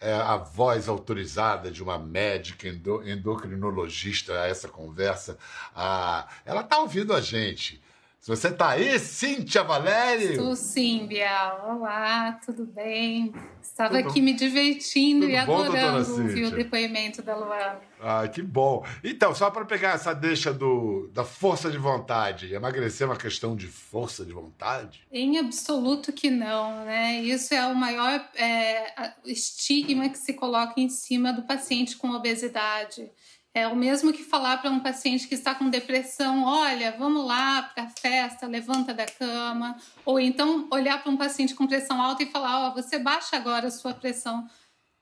é, 0.00 0.12
a 0.12 0.36
voz 0.36 0.88
autorizada 0.88 1.70
de 1.70 1.82
uma 1.82 1.98
médica 1.98 2.68
endo, 2.68 3.08
endocrinologista 3.08 4.42
a 4.42 4.46
essa 4.46 4.68
conversa. 4.68 5.38
Ah, 5.74 6.28
ela 6.44 6.60
está 6.60 6.78
ouvindo 6.78 7.14
a 7.14 7.20
gente. 7.20 7.82
Se 8.20 8.30
você 8.30 8.48
está 8.48 8.70
aí, 8.70 8.98
Cíntia 8.98 9.62
Valério? 9.62 10.32
Estou 10.32 10.56
sim, 10.56 11.06
Bial. 11.06 11.76
Olá, 11.76 12.32
tudo 12.44 12.66
bem? 12.66 13.32
Estava 13.62 13.96
tudo, 13.96 14.10
aqui 14.10 14.20
me 14.20 14.34
divertindo 14.34 15.24
e 15.28 15.36
adorando 15.36 16.12
ouvir 16.12 16.44
o 16.46 16.50
depoimento 16.50 17.22
da 17.22 17.36
Luana. 17.36 17.80
Ah, 18.00 18.26
que 18.26 18.42
bom. 18.42 18.84
Então, 19.04 19.34
só 19.34 19.50
para 19.50 19.64
pegar 19.64 19.94
essa 19.94 20.12
deixa 20.12 20.52
do, 20.52 21.08
da 21.12 21.24
força 21.24 21.70
de 21.70 21.78
vontade, 21.78 22.52
emagrecer 22.52 23.06
é 23.06 23.10
uma 23.10 23.16
questão 23.16 23.54
de 23.54 23.68
força 23.68 24.24
de 24.24 24.32
vontade? 24.32 25.06
Em 25.12 25.38
absoluto 25.38 26.12
que 26.12 26.28
não, 26.28 26.84
né? 26.84 27.20
Isso 27.22 27.54
é 27.54 27.66
o 27.66 27.74
maior 27.74 28.28
é, 28.34 29.12
estigma 29.24 30.08
que 30.08 30.18
se 30.18 30.34
coloca 30.34 30.74
em 30.76 30.88
cima 30.88 31.32
do 31.32 31.42
paciente 31.42 31.96
com 31.96 32.10
obesidade. 32.10 33.10
É 33.58 33.66
o 33.66 33.74
mesmo 33.74 34.12
que 34.12 34.22
falar 34.22 34.58
para 34.58 34.70
um 34.70 34.78
paciente 34.78 35.26
que 35.26 35.34
está 35.34 35.52
com 35.52 35.68
depressão: 35.68 36.44
olha, 36.44 36.92
vamos 36.96 37.26
lá 37.26 37.62
para 37.62 37.84
a 37.84 37.90
festa, 37.90 38.46
levanta 38.46 38.94
da 38.94 39.04
cama. 39.04 39.76
Ou 40.04 40.20
então 40.20 40.68
olhar 40.70 41.02
para 41.02 41.10
um 41.10 41.16
paciente 41.16 41.56
com 41.56 41.66
pressão 41.66 42.00
alta 42.00 42.22
e 42.22 42.30
falar: 42.30 42.60
ó, 42.60 42.68
oh, 42.68 42.74
você 42.74 43.00
baixa 43.00 43.36
agora 43.36 43.66
a 43.66 43.70
sua 43.70 43.92
pressão. 43.92 44.48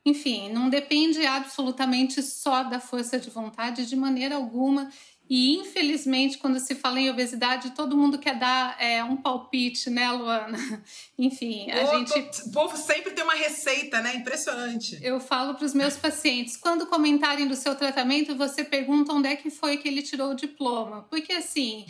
Enfim, 0.07 0.51
não 0.51 0.71
depende 0.71 1.27
absolutamente 1.27 2.23
só 2.23 2.63
da 2.63 2.81
força 2.81 3.19
de 3.21 3.29
vontade 3.29 3.85
de 3.85 3.95
maneira 3.95 4.37
alguma. 4.37 4.89
E, 5.29 5.57
infelizmente, 5.57 6.39
quando 6.39 6.61
se 6.61 6.75
fala 6.75 7.01
em 7.01 7.11
obesidade, 7.11 7.71
todo 7.71 7.97
mundo 7.97 8.19
quer 8.19 8.39
dar 8.39 8.81
é, 8.81 9.03
um 9.03 9.17
palpite, 9.17 9.91
né, 9.91 10.11
Luana? 10.13 10.57
Enfim, 11.19 11.69
a 11.71 11.83
o, 11.83 12.07
gente. 12.07 12.49
O 12.49 12.53
povo 12.53 12.77
sempre 12.77 13.11
tem 13.11 13.25
uma 13.25 13.35
receita, 13.35 14.01
né? 14.01 14.15
Impressionante. 14.15 14.99
Eu 15.03 15.19
falo 15.19 15.55
para 15.55 15.65
os 15.65 15.75
meus 15.75 15.97
pacientes: 15.97 16.57
quando 16.57 16.87
comentarem 16.87 17.49
do 17.49 17.57
seu 17.57 17.75
tratamento, 17.75 18.37
você 18.37 18.63
pergunta 18.63 19.13
onde 19.13 19.29
é 19.29 19.37
que 19.37 19.51
foi 19.51 19.79
que 19.79 19.89
ele 19.89 20.03
tirou 20.03 20.31
o 20.31 20.37
diploma. 20.37 21.07
Porque, 21.11 21.33
assim, 21.33 21.85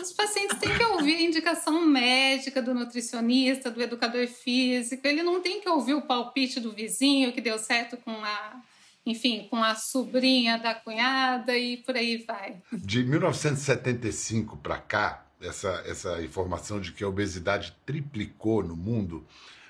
os 0.00 0.12
pacientes 0.12 0.58
têm 0.58 0.74
que 0.74 0.84
ouvir 0.84 1.16
a 1.16 1.22
indicação 1.22 1.84
médica 1.84 2.62
do 2.62 2.74
nutricionista, 2.74 3.70
do 3.70 3.82
educador 3.82 4.26
físico. 4.26 5.06
Ele 5.06 5.22
não 5.22 5.40
tem 5.40 5.60
que 5.60 5.68
ouvir 5.68 5.94
o 5.94 6.02
palpite 6.02 6.58
do 6.58 6.72
vizinho 6.72 7.32
que 7.32 7.40
deu 7.40 7.58
certo 7.58 7.98
com 7.98 8.12
a 8.12 8.62
enfim, 9.10 9.46
com 9.50 9.62
a 9.62 9.74
sobrinha 9.74 10.58
da 10.58 10.74
cunhada 10.74 11.56
e 11.56 11.78
por 11.78 11.96
aí 11.96 12.24
vai. 12.26 12.62
De 12.72 13.02
1975 13.02 14.56
para 14.58 14.78
cá, 14.78 15.26
essa, 15.40 15.82
essa 15.86 16.22
informação 16.22 16.80
de 16.80 16.92
que 16.92 17.02
a 17.02 17.08
obesidade 17.08 17.76
triplicou 17.86 18.62
no 18.62 18.76
mundo, 18.76 19.26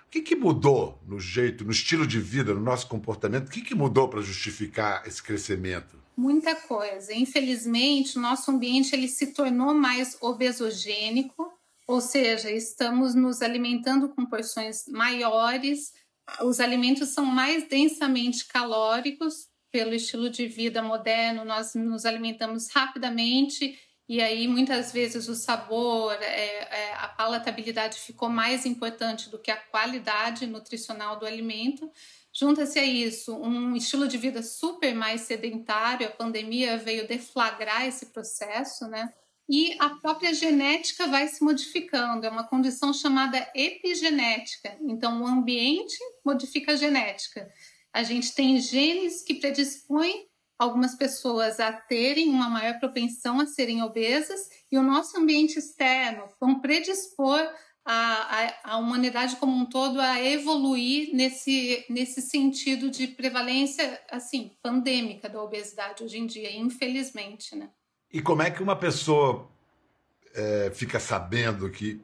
o 0.06 0.10
que, 0.10 0.22
que 0.22 0.34
mudou 0.34 0.98
no 1.06 1.20
jeito, 1.20 1.64
no 1.64 1.70
estilo 1.70 2.06
de 2.06 2.18
vida, 2.18 2.54
no 2.54 2.60
nosso 2.60 2.86
comportamento? 2.86 3.48
O 3.48 3.50
que, 3.50 3.60
que 3.60 3.74
mudou 3.74 4.08
para 4.08 4.22
justificar 4.22 5.06
esse 5.06 5.22
crescimento? 5.22 5.98
Muita 6.16 6.56
coisa. 6.56 7.14
Infelizmente, 7.14 8.18
o 8.18 8.20
nosso 8.20 8.50
ambiente 8.50 8.94
ele 8.94 9.06
se 9.06 9.28
tornou 9.28 9.74
mais 9.74 10.16
obesogênico, 10.20 11.52
ou 11.86 12.00
seja, 12.00 12.50
estamos 12.50 13.14
nos 13.14 13.42
alimentando 13.42 14.08
com 14.08 14.24
porções 14.24 14.88
maiores, 14.88 15.92
os 16.42 16.60
alimentos 16.60 17.10
são 17.10 17.24
mais 17.24 17.68
densamente 17.68 18.46
calóricos 18.46 19.48
pelo 19.70 19.94
estilo 19.94 20.30
de 20.30 20.46
vida 20.46 20.82
moderno, 20.82 21.44
nós 21.44 21.74
nos 21.74 22.06
alimentamos 22.06 22.70
rapidamente 22.70 23.78
e 24.08 24.22
aí 24.22 24.48
muitas 24.48 24.90
vezes 24.90 25.28
o 25.28 25.34
sabor, 25.34 26.14
é, 26.22 26.24
é, 26.24 26.94
a 26.94 27.08
palatabilidade 27.08 27.98
ficou 27.98 28.30
mais 28.30 28.64
importante 28.64 29.28
do 29.28 29.38
que 29.38 29.50
a 29.50 29.56
qualidade 29.56 30.46
nutricional 30.46 31.18
do 31.18 31.26
alimento. 31.26 31.90
Junta-se 32.32 32.78
a 32.78 32.84
isso 32.84 33.36
um 33.36 33.76
estilo 33.76 34.08
de 34.08 34.16
vida 34.16 34.42
super 34.42 34.94
mais 34.94 35.22
sedentário, 35.22 36.06
a 36.06 36.10
pandemia 36.10 36.78
veio 36.78 37.06
deflagrar 37.06 37.84
esse 37.84 38.06
processo, 38.06 38.88
né? 38.88 39.12
E 39.48 39.74
a 39.78 39.90
própria 39.90 40.34
genética 40.34 41.06
vai 41.06 41.26
se 41.26 41.42
modificando. 41.42 42.26
É 42.26 42.30
uma 42.30 42.44
condição 42.44 42.92
chamada 42.92 43.50
epigenética. 43.54 44.76
Então, 44.82 45.22
o 45.22 45.26
ambiente 45.26 45.96
modifica 46.24 46.72
a 46.72 46.76
genética. 46.76 47.50
A 47.92 48.02
gente 48.02 48.34
tem 48.34 48.60
genes 48.60 49.22
que 49.22 49.34
predispõem 49.34 50.28
algumas 50.58 50.94
pessoas 50.96 51.60
a 51.60 51.72
terem 51.72 52.28
uma 52.28 52.48
maior 52.48 52.78
propensão 52.78 53.40
a 53.40 53.46
serem 53.46 53.82
obesas 53.82 54.40
e 54.70 54.76
o 54.76 54.82
nosso 54.82 55.16
ambiente 55.16 55.58
externo 55.58 56.28
vão 56.40 56.60
predispor 56.60 57.40
a, 57.84 57.94
a, 57.94 58.72
a, 58.74 58.76
humanidade 58.76 59.36
como 59.36 59.56
um 59.56 59.64
todo 59.64 59.98
a 60.00 60.22
evoluir 60.22 61.14
nesse, 61.14 61.86
nesse 61.88 62.20
sentido 62.20 62.90
de 62.90 63.06
prevalência 63.06 64.02
assim 64.10 64.58
pandêmica 64.60 65.28
da 65.28 65.42
obesidade 65.42 66.02
hoje 66.02 66.18
em 66.18 66.26
dia, 66.26 66.54
infelizmente, 66.54 67.56
né? 67.56 67.70
E 68.12 68.22
como 68.22 68.42
é 68.42 68.50
que 68.50 68.62
uma 68.62 68.76
pessoa 68.76 69.48
é, 70.34 70.70
fica 70.74 70.98
sabendo 70.98 71.70
que 71.70 72.00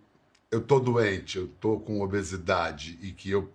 eu 0.51 0.61
estou 0.61 0.79
doente, 0.79 1.39
eu 1.39 1.47
estou 1.47 1.81
com 1.81 2.01
obesidade 2.01 2.99
e 3.03 3.11
que 3.11 3.31
eu, 3.31 3.51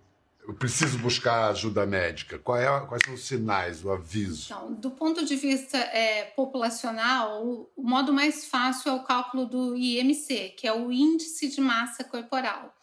eu 0.46 0.52
preciso 0.54 0.98
buscar 0.98 1.48
ajuda 1.48 1.86
médica? 1.86 2.36
É, 2.36 2.40
quais 2.86 3.02
são 3.04 3.14
os 3.14 3.24
sinais, 3.24 3.84
o 3.84 3.90
aviso? 3.90 4.46
Então, 4.52 4.72
do 4.74 4.90
ponto 4.90 5.24
de 5.24 5.36
vista 5.36 5.78
é, 5.78 6.24
populacional, 6.36 7.46
o, 7.46 7.70
o 7.76 7.82
modo 7.82 8.12
mais 8.12 8.46
fácil 8.46 8.90
é 8.90 8.94
o 8.94 9.04
cálculo 9.04 9.46
do 9.46 9.76
IMC, 9.76 10.54
que 10.56 10.66
é 10.66 10.72
o 10.72 10.90
Índice 10.90 11.48
de 11.48 11.60
Massa 11.60 12.02
Corporal. 12.02 12.74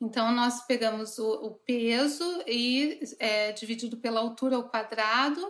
Então, 0.00 0.32
nós 0.32 0.66
pegamos 0.66 1.18
o, 1.18 1.46
o 1.46 1.50
peso 1.52 2.42
e 2.46 3.00
é, 3.18 3.52
dividido 3.52 3.96
pela 3.96 4.20
altura 4.20 4.56
ao 4.56 4.68
quadrado 4.68 5.40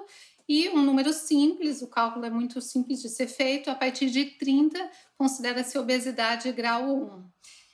e 0.49 0.69
um 0.69 0.83
número 0.83 1.13
simples, 1.13 1.81
o 1.81 1.89
cálculo 1.89 2.27
é 2.27 2.31
muito 2.31 2.61
simples 2.61 3.01
de 3.01 3.09
ser 3.09 3.27
feito, 3.27 3.71
a 3.71 3.75
partir 3.75 4.11
de 4.11 4.27
30 4.27 4.91
considera-se 5.17 5.79
obesidade 5.79 6.53
grau 6.53 6.85
1. 6.85 7.25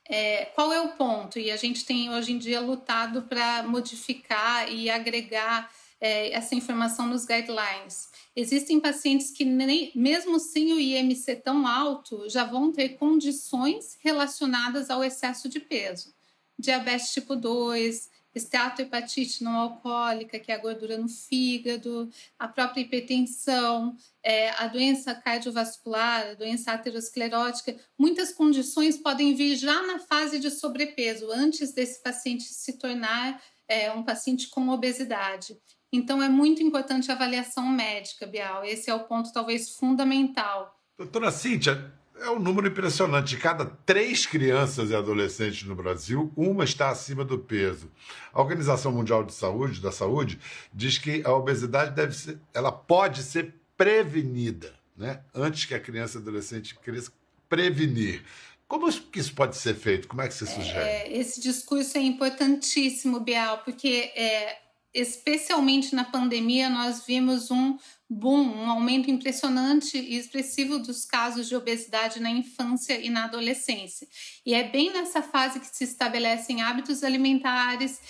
É, 0.08 0.44
qual 0.56 0.72
é 0.72 0.80
o 0.80 0.96
ponto? 0.96 1.38
E 1.38 1.50
a 1.50 1.56
gente 1.56 1.84
tem 1.84 2.10
hoje 2.10 2.32
em 2.32 2.38
dia 2.38 2.60
lutado 2.60 3.22
para 3.22 3.62
modificar 3.62 4.72
e 4.72 4.90
agregar 4.90 5.70
é, 6.00 6.32
essa 6.32 6.54
informação 6.54 7.06
nos 7.06 7.24
guidelines. 7.24 8.08
Existem 8.34 8.80
pacientes 8.80 9.30
que, 9.30 9.44
nem, 9.44 9.92
mesmo 9.94 10.40
sem 10.40 10.72
o 10.72 10.80
IMC 10.80 11.36
tão 11.36 11.66
alto, 11.66 12.28
já 12.28 12.44
vão 12.44 12.72
ter 12.72 12.90
condições 12.90 13.96
relacionadas 14.00 14.90
ao 14.90 15.04
excesso 15.04 15.48
de 15.48 15.60
peso. 15.60 16.12
Diabetes 16.58 17.12
tipo 17.12 17.36
2, 17.36 18.09
esteatohepatite 18.34 19.42
não 19.42 19.56
alcoólica, 19.56 20.38
que 20.38 20.52
é 20.52 20.54
a 20.54 20.60
gordura 20.60 20.96
no 20.96 21.08
fígado, 21.08 22.08
a 22.38 22.46
própria 22.46 22.82
hipertensão, 22.82 23.96
é, 24.22 24.50
a 24.50 24.66
doença 24.66 25.14
cardiovascular, 25.14 26.30
a 26.30 26.34
doença 26.34 26.72
aterosclerótica, 26.72 27.76
muitas 27.98 28.32
condições 28.32 28.96
podem 28.96 29.34
vir 29.34 29.56
já 29.56 29.82
na 29.86 29.98
fase 29.98 30.38
de 30.38 30.50
sobrepeso, 30.50 31.30
antes 31.30 31.72
desse 31.72 32.02
paciente 32.02 32.44
se 32.44 32.78
tornar 32.78 33.42
é, 33.68 33.90
um 33.92 34.02
paciente 34.02 34.48
com 34.48 34.68
obesidade. 34.68 35.56
Então, 35.92 36.22
é 36.22 36.28
muito 36.28 36.62
importante 36.62 37.10
a 37.10 37.14
avaliação 37.14 37.66
médica, 37.66 38.26
Bial. 38.26 38.64
Esse 38.64 38.90
é 38.90 38.94
o 38.94 39.04
ponto, 39.04 39.32
talvez, 39.32 39.70
fundamental. 39.70 40.78
Doutora 40.96 41.32
Cíntia, 41.32 41.92
é 42.20 42.30
um 42.30 42.38
número 42.38 42.68
impressionante. 42.68 43.30
De 43.30 43.36
cada 43.36 43.64
três 43.64 44.26
crianças 44.26 44.90
e 44.90 44.94
adolescentes 44.94 45.66
no 45.66 45.74
Brasil, 45.74 46.32
uma 46.36 46.64
está 46.64 46.90
acima 46.90 47.24
do 47.24 47.38
peso. 47.38 47.90
A 48.32 48.40
Organização 48.40 48.92
Mundial 48.92 49.24
de 49.24 49.34
Saúde, 49.34 49.80
da 49.80 49.90
Saúde, 49.90 50.38
diz 50.72 50.98
que 50.98 51.22
a 51.24 51.32
obesidade 51.32 51.94
deve 51.94 52.14
ser, 52.14 52.38
ela 52.52 52.70
pode 52.70 53.22
ser 53.22 53.54
prevenida, 53.76 54.74
né? 54.96 55.20
Antes 55.34 55.64
que 55.64 55.74
a 55.74 55.80
criança 55.80 56.18
e 56.18 56.20
adolescente 56.20 56.74
cresça, 56.74 57.10
prevenir. 57.48 58.22
Como 58.68 58.88
que 58.92 59.18
isso 59.18 59.34
pode 59.34 59.56
ser 59.56 59.74
feito? 59.74 60.06
Como 60.06 60.22
é 60.22 60.28
que 60.28 60.34
você 60.34 60.46
sugere? 60.46 60.78
É, 60.78 61.18
esse 61.18 61.40
discurso 61.40 61.98
é 61.98 62.00
importantíssimo, 62.00 63.18
Bial, 63.18 63.58
porque 63.64 64.12
é, 64.14 64.58
especialmente 64.94 65.94
na 65.94 66.04
pandemia 66.04 66.68
nós 66.68 67.04
vimos 67.04 67.50
um 67.50 67.76
boom, 68.12 68.42
um 68.42 68.68
aumento 68.68 69.08
impressionante 69.08 69.96
e 69.96 70.16
expressivo 70.16 70.80
dos 70.80 71.04
casos 71.04 71.48
de 71.48 71.54
obesidade 71.54 72.18
na 72.18 72.28
infância 72.28 73.00
e 73.00 73.08
na 73.08 73.26
adolescência. 73.26 74.08
E 74.44 74.52
é 74.52 74.64
bem 74.64 74.92
nessa 74.92 75.22
fase 75.22 75.60
que 75.60 75.66
se 75.66 75.84
estabelecem 75.84 76.60
hábitos 76.60 77.04
alimentares, 77.04 78.00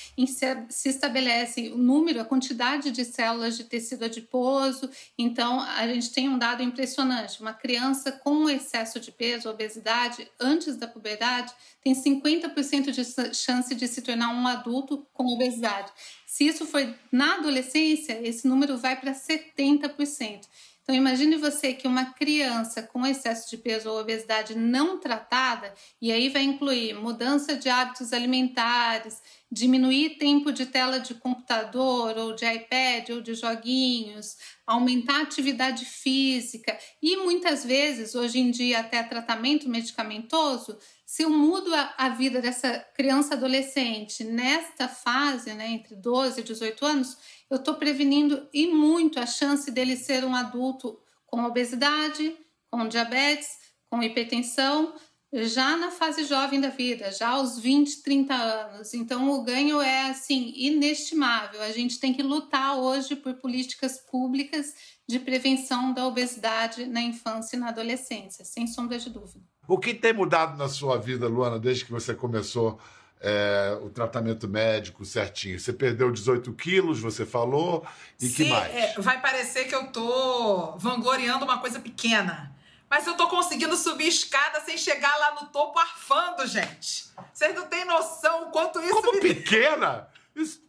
se 0.71 0.89
estabelece 0.89 1.69
o 1.69 1.77
número, 1.77 2.19
a 2.19 2.25
quantidade 2.25 2.91
de 2.91 3.05
células 3.05 3.59
de 3.59 3.65
tecido 3.65 4.07
adiposo. 4.07 4.89
Então, 5.19 5.61
a 5.61 5.87
gente 5.87 6.11
tem 6.13 6.31
um 6.31 6.39
dado 6.39 6.63
impressionante: 6.63 7.43
uma 7.43 7.53
criança 7.53 8.11
com 8.11 8.49
excesso 8.49 8.99
de 8.99 9.13
peso, 9.13 9.51
obesidade, 9.51 10.27
antes 10.41 10.77
da 10.77 10.89
puberdade, 10.89 11.53
tem 11.83 11.95
50% 11.95 12.91
de 12.91 13.35
chance 13.35 13.75
de 13.75 13.87
se 13.87 14.01
tornar 14.01 14.31
um 14.31 14.47
adulto 14.47 15.07
com 15.13 15.27
obesidade. 15.27 15.93
Se 16.27 16.47
isso 16.47 16.65
foi 16.65 16.95
na 17.11 17.35
adolescência, 17.35 18.21
esse 18.23 18.47
número 18.47 18.79
vai 18.79 18.99
para 18.99 19.13
70%. 19.13 19.90
Então, 20.91 20.99
imagine 20.99 21.37
você 21.37 21.73
que 21.73 21.87
uma 21.87 22.07
criança 22.07 22.83
com 22.83 23.07
excesso 23.07 23.49
de 23.49 23.57
peso 23.57 23.89
ou 23.89 24.01
obesidade 24.01 24.59
não 24.59 24.99
tratada, 24.99 25.73
e 26.03 26.11
aí 26.11 26.29
vai 26.29 26.43
incluir 26.43 26.95
mudança 26.95 27.55
de 27.55 27.69
hábitos 27.69 28.13
alimentares, 28.13 29.23
diminuir 29.53 30.19
tempo 30.19 30.51
de 30.51 30.67
tela 30.67 30.99
de 30.99 31.15
computador 31.15 32.19
ou 32.19 32.35
de 32.35 32.45
iPad 32.45 33.11
ou 33.11 33.21
de 33.21 33.35
joguinhos, 33.35 34.37
aumentar 34.67 35.19
a 35.19 35.23
atividade 35.23 35.85
física 35.85 36.77
e 37.01 37.17
muitas 37.19 37.65
vezes, 37.65 38.17
hoje 38.17 38.41
em 38.41 38.51
dia, 38.51 38.81
até 38.81 39.01
tratamento 39.05 39.69
medicamentoso, 39.69 40.77
se 41.11 41.25
eu 41.25 41.31
mudo 41.31 41.75
a, 41.75 41.93
a 41.99 42.09
vida 42.11 42.41
dessa 42.41 42.79
criança 42.95 43.35
adolescente 43.35 44.23
nesta 44.23 44.87
fase, 44.87 45.53
né, 45.55 45.69
entre 45.69 45.97
12 45.97 46.41
e 46.41 46.45
18 46.45 46.87
anos, 46.87 47.19
eu 47.51 47.57
estou 47.57 47.75
prevenindo 47.75 48.49
e 48.55 48.69
muito 48.69 49.19
a 49.19 49.27
chance 49.27 49.73
dele 49.73 49.97
ser 49.97 50.25
um 50.25 50.37
adulto 50.37 51.01
com 51.27 51.43
obesidade, 51.43 52.37
com 52.71 52.87
diabetes, 52.87 53.49
com 53.91 54.01
hipertensão, 54.01 54.95
já 55.33 55.77
na 55.77 55.91
fase 55.91 56.23
jovem 56.23 56.61
da 56.61 56.69
vida, 56.69 57.11
já 57.11 57.31
aos 57.31 57.59
20, 57.59 58.05
30 58.05 58.33
anos. 58.33 58.95
Então 58.95 59.33
o 59.33 59.43
ganho 59.43 59.81
é 59.81 60.11
assim 60.11 60.53
inestimável. 60.55 61.61
A 61.61 61.73
gente 61.73 61.99
tem 61.99 62.15
que 62.15 62.23
lutar 62.23 62.79
hoje 62.79 63.17
por 63.17 63.35
políticas 63.35 63.99
públicas 63.99 64.75
de 65.09 65.19
prevenção 65.19 65.93
da 65.93 66.07
obesidade 66.07 66.87
na 66.87 67.03
infância 67.03 67.57
e 67.57 67.59
na 67.59 67.71
adolescência, 67.71 68.45
sem 68.45 68.69
sombra 68.69 68.97
de 68.97 69.11
dúvida. 69.11 69.45
O 69.67 69.79
que 69.79 69.95
tem 69.95 70.13
mudado 70.13 70.57
na 70.57 70.69
sua 70.69 70.99
vida, 70.99 71.29
Luana, 71.29 71.59
desde 71.59 71.85
que 71.85 71.93
você 71.93 72.15
começou 72.15 72.81
é, 73.21 73.79
o 73.83 73.91
tratamento 73.91 74.49
médico 74.49 75.05
certinho? 75.05 75.61
Você 75.61 75.73
perdeu 75.73 76.11
18 76.11 76.53
quilos, 76.55 77.01
você 77.01 77.25
falou, 77.25 77.87
e 78.21 78.27
Sim, 78.27 78.45
que 78.45 78.51
mais? 78.51 78.75
É, 78.75 78.95
vai 78.99 79.21
parecer 79.21 79.67
que 79.67 79.75
eu 79.75 79.87
tô 79.89 80.77
vangloriando 80.77 81.45
uma 81.45 81.59
coisa 81.59 81.79
pequena. 81.79 82.55
Mas 82.91 83.07
eu 83.07 83.17
tô 83.17 83.29
conseguindo 83.29 83.77
subir 83.77 84.09
escada 84.09 84.61
sem 84.63 84.77
chegar 84.77 85.17
lá 85.17 85.41
no 85.41 85.47
topo 85.47 85.79
arfando, 85.79 86.45
gente. 86.45 87.05
Vocês 87.33 87.55
não 87.55 87.67
têm 87.69 87.85
noção 87.85 88.49
o 88.49 88.51
quanto 88.51 88.81
isso 88.81 88.95
Como 88.95 89.13
me... 89.13 89.21
pequena? 89.21 90.09
Isso... 90.35 90.61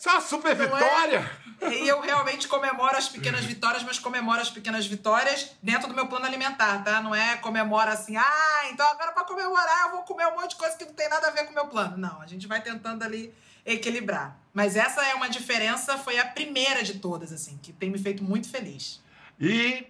Isso 0.00 0.08
é 0.08 0.12
uma 0.12 0.20
super 0.22 0.56
não 0.56 0.64
é? 0.64 0.66
vitória! 0.66 1.30
É? 1.60 1.74
E 1.74 1.86
eu 1.86 2.00
realmente 2.00 2.48
comemoro 2.48 2.96
as 2.96 3.10
pequenas 3.10 3.44
vitórias, 3.44 3.82
mas 3.82 3.98
comemoro 3.98 4.40
as 4.40 4.48
pequenas 4.48 4.86
vitórias 4.86 5.50
dentro 5.62 5.88
do 5.88 5.94
meu 5.94 6.06
plano 6.06 6.24
alimentar, 6.24 6.82
tá? 6.82 7.02
Não 7.02 7.14
é 7.14 7.36
comemora 7.36 7.92
assim, 7.92 8.16
ah, 8.16 8.62
então 8.72 8.88
agora 8.88 9.12
para 9.12 9.24
comemorar 9.24 9.88
eu 9.88 9.90
vou 9.90 10.02
comer 10.04 10.26
um 10.28 10.40
monte 10.40 10.52
de 10.52 10.56
coisa 10.56 10.74
que 10.74 10.86
não 10.86 10.94
tem 10.94 11.06
nada 11.06 11.26
a 11.26 11.30
ver 11.30 11.44
com 11.44 11.50
o 11.50 11.54
meu 11.54 11.66
plano. 11.66 11.98
Não, 11.98 12.22
a 12.22 12.26
gente 12.26 12.46
vai 12.46 12.62
tentando 12.62 13.02
ali 13.02 13.30
equilibrar. 13.66 14.38
Mas 14.54 14.74
essa 14.74 15.04
é 15.04 15.14
uma 15.14 15.28
diferença, 15.28 15.98
foi 15.98 16.18
a 16.18 16.24
primeira 16.24 16.82
de 16.82 16.94
todas, 16.94 17.30
assim, 17.30 17.58
que 17.62 17.70
tem 17.70 17.90
me 17.90 17.98
feito 17.98 18.24
muito 18.24 18.48
feliz. 18.48 19.02
E, 19.38 19.86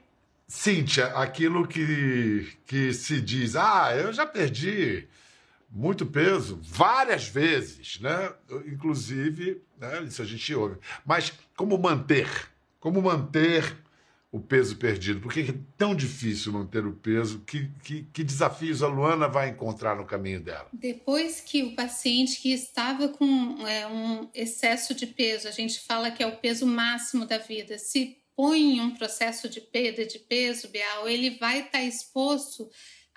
Cíntia, 0.49 1.07
aquilo 1.15 1.69
que, 1.69 2.53
que 2.67 2.93
se 2.93 3.21
diz, 3.21 3.55
ah, 3.55 3.95
eu 3.95 4.13
já 4.13 4.27
perdi 4.27 5.09
muito 5.71 6.05
peso 6.05 6.59
várias 6.63 7.29
vezes, 7.29 8.01
né? 8.01 8.33
Inclusive, 8.67 9.63
né? 9.79 10.03
isso 10.03 10.21
a 10.21 10.25
gente 10.25 10.55
ouve. 10.55 10.77
Mas 11.07 11.33
como 11.57 11.79
manter? 11.79 12.29
Como 12.81 13.01
manter 13.01 13.77
o 14.33 14.41
peso 14.41 14.77
perdido? 14.77 15.21
Por 15.21 15.33
que 15.33 15.41
é 15.41 15.55
tão 15.77 15.95
difícil 15.95 16.53
manter 16.53 16.85
o 16.85 16.93
peso? 16.93 17.41
Que, 17.47 17.71
que, 17.83 18.03
que 18.13 18.25
desafios 18.25 18.83
a 18.83 18.89
Luana 18.89 19.29
vai 19.29 19.49
encontrar 19.49 19.97
no 19.97 20.05
caminho 20.05 20.41
dela? 20.41 20.69
Depois 20.73 21.41
que 21.41 21.63
o 21.63 21.77
paciente 21.77 22.41
que 22.41 22.53
estava 22.53 23.09
com 23.09 23.67
é, 23.67 23.87
um 23.87 24.29
excesso 24.35 24.95
de 24.95 25.07
peso, 25.07 25.47
a 25.47 25.53
gente 25.53 25.81
fala 25.81 26.11
que 26.11 26.23
é 26.23 26.27
o 26.27 26.37
peso 26.37 26.67
máximo 26.67 27.27
da 27.27 27.39
vida, 27.39 27.79
se 27.79 28.19
põe 28.37 28.77
em 28.77 28.81
um 28.81 28.93
processo 28.93 29.49
de 29.49 29.61
perda 29.61 30.07
de 30.07 30.19
peso, 30.19 30.69
Bial, 30.69 31.09
ele 31.09 31.37
vai 31.39 31.61
estar 31.61 31.83
exposto 31.83 32.71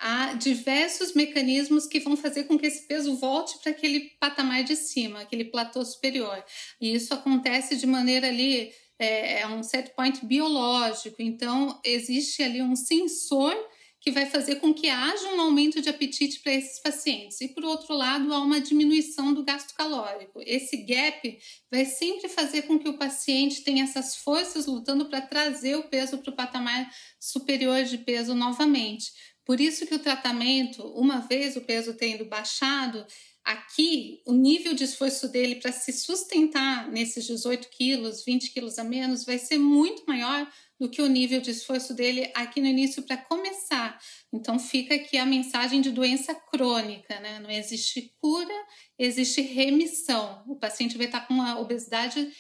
há 0.04 0.34
diversos 0.34 1.14
mecanismos 1.14 1.88
que 1.88 2.02
vão 2.02 2.18
fazer 2.18 2.44
com 2.44 2.60
que 2.60 2.66
esse 2.66 2.86
peso 2.86 3.16
volte 3.16 3.58
para 3.60 3.72
aquele 3.72 4.12
patamar 4.20 4.62
de 4.62 4.76
cima, 4.76 5.22
aquele 5.22 5.46
platô 5.46 5.84
superior. 5.86 6.44
E 6.82 6.94
isso 6.94 7.14
acontece 7.14 7.78
de 7.78 7.88
maneira 7.88 8.28
ali, 8.28 8.70
é, 9.00 9.40
é 9.40 9.48
um 9.48 9.64
set 9.64 9.96
point 9.96 10.26
biológico. 10.26 11.22
Então, 11.22 11.80
existe 11.86 12.44
ali 12.44 12.62
um 12.62 12.76
sensor 12.76 13.56
que 14.04 14.12
vai 14.12 14.26
fazer 14.26 14.56
com 14.56 14.74
que 14.74 14.90
haja 14.90 15.30
um 15.30 15.40
aumento 15.40 15.82
de 15.82 15.88
apetite 15.88 16.42
para 16.42 16.52
esses 16.52 16.82
pacientes. 16.82 17.40
E, 17.40 17.48
por 17.48 17.64
outro 17.64 17.96
lado, 17.96 18.34
há 18.34 18.40
uma 18.42 18.60
diminuição 18.60 19.34
do 19.34 19.46
gasto 19.46 19.74
calórico. 19.74 20.42
Esse 20.46 20.76
gap 20.76 21.40
vai 21.72 21.86
sempre 21.86 22.28
fazer 22.28 22.64
com 22.64 22.78
que 22.78 22.90
o 22.90 22.98
paciente 22.98 23.64
tenha 23.64 23.86
essas 23.86 24.18
forças 24.18 24.66
lutando 24.66 25.06
para 25.06 25.22
trazer 25.22 25.78
o 25.78 25.84
peso 25.84 26.18
para 26.18 26.32
o 26.32 26.36
patamar 26.36 26.92
superior 27.18 27.86
de 27.86 27.98
peso 27.98 28.36
novamente. 28.36 29.06
Por 29.46 29.60
isso 29.60 29.86
que 29.86 29.96
o 29.96 30.00
tratamento, 30.00 30.82
uma 30.96 31.20
vez 31.20 31.56
o 31.58 31.62
peso 31.62 31.94
tendo 31.94 32.26
baixado, 32.26 33.06
aqui 33.44 34.22
o 34.26 34.34
nível 34.34 34.74
de 34.74 34.86
esforço 34.86 35.28
dele 35.28 35.56
para 35.56 35.72
se 35.72 35.92
sustentar 35.92 36.90
nesses 36.90 37.26
18 37.26 37.68
quilos, 37.70 38.24
20 38.24 38.54
quilos 38.54 38.80
a 38.80 38.84
menos, 38.84 39.26
vai 39.26 39.38
ser 39.38 39.58
muito 39.58 40.04
maior 40.08 40.50
do 40.80 40.90
que 40.90 41.02
o 41.02 41.08
nível 41.08 41.42
de 41.42 41.52
esforço 41.52 41.94
dele 41.94 42.32
aqui 42.34 42.62
no 42.62 42.68
início 42.68 43.04
para 43.04 43.18
começar. 43.18 44.00
Então 44.34 44.58
fica 44.58 44.96
aqui 44.96 45.18
a 45.18 45.26
mensagem 45.26 45.82
de 45.82 45.92
doença 45.92 46.34
crônica, 46.34 47.20
né? 47.20 47.40
Não 47.40 47.50
existe 47.50 48.14
cura, 48.22 48.54
existe 48.98 49.42
remissão. 49.42 50.44
O 50.48 50.58
paciente 50.58 50.98
vai 50.98 51.06
estar 51.06 51.28
com 51.28 51.34
uma 51.34 51.60
obesidade 51.60 52.32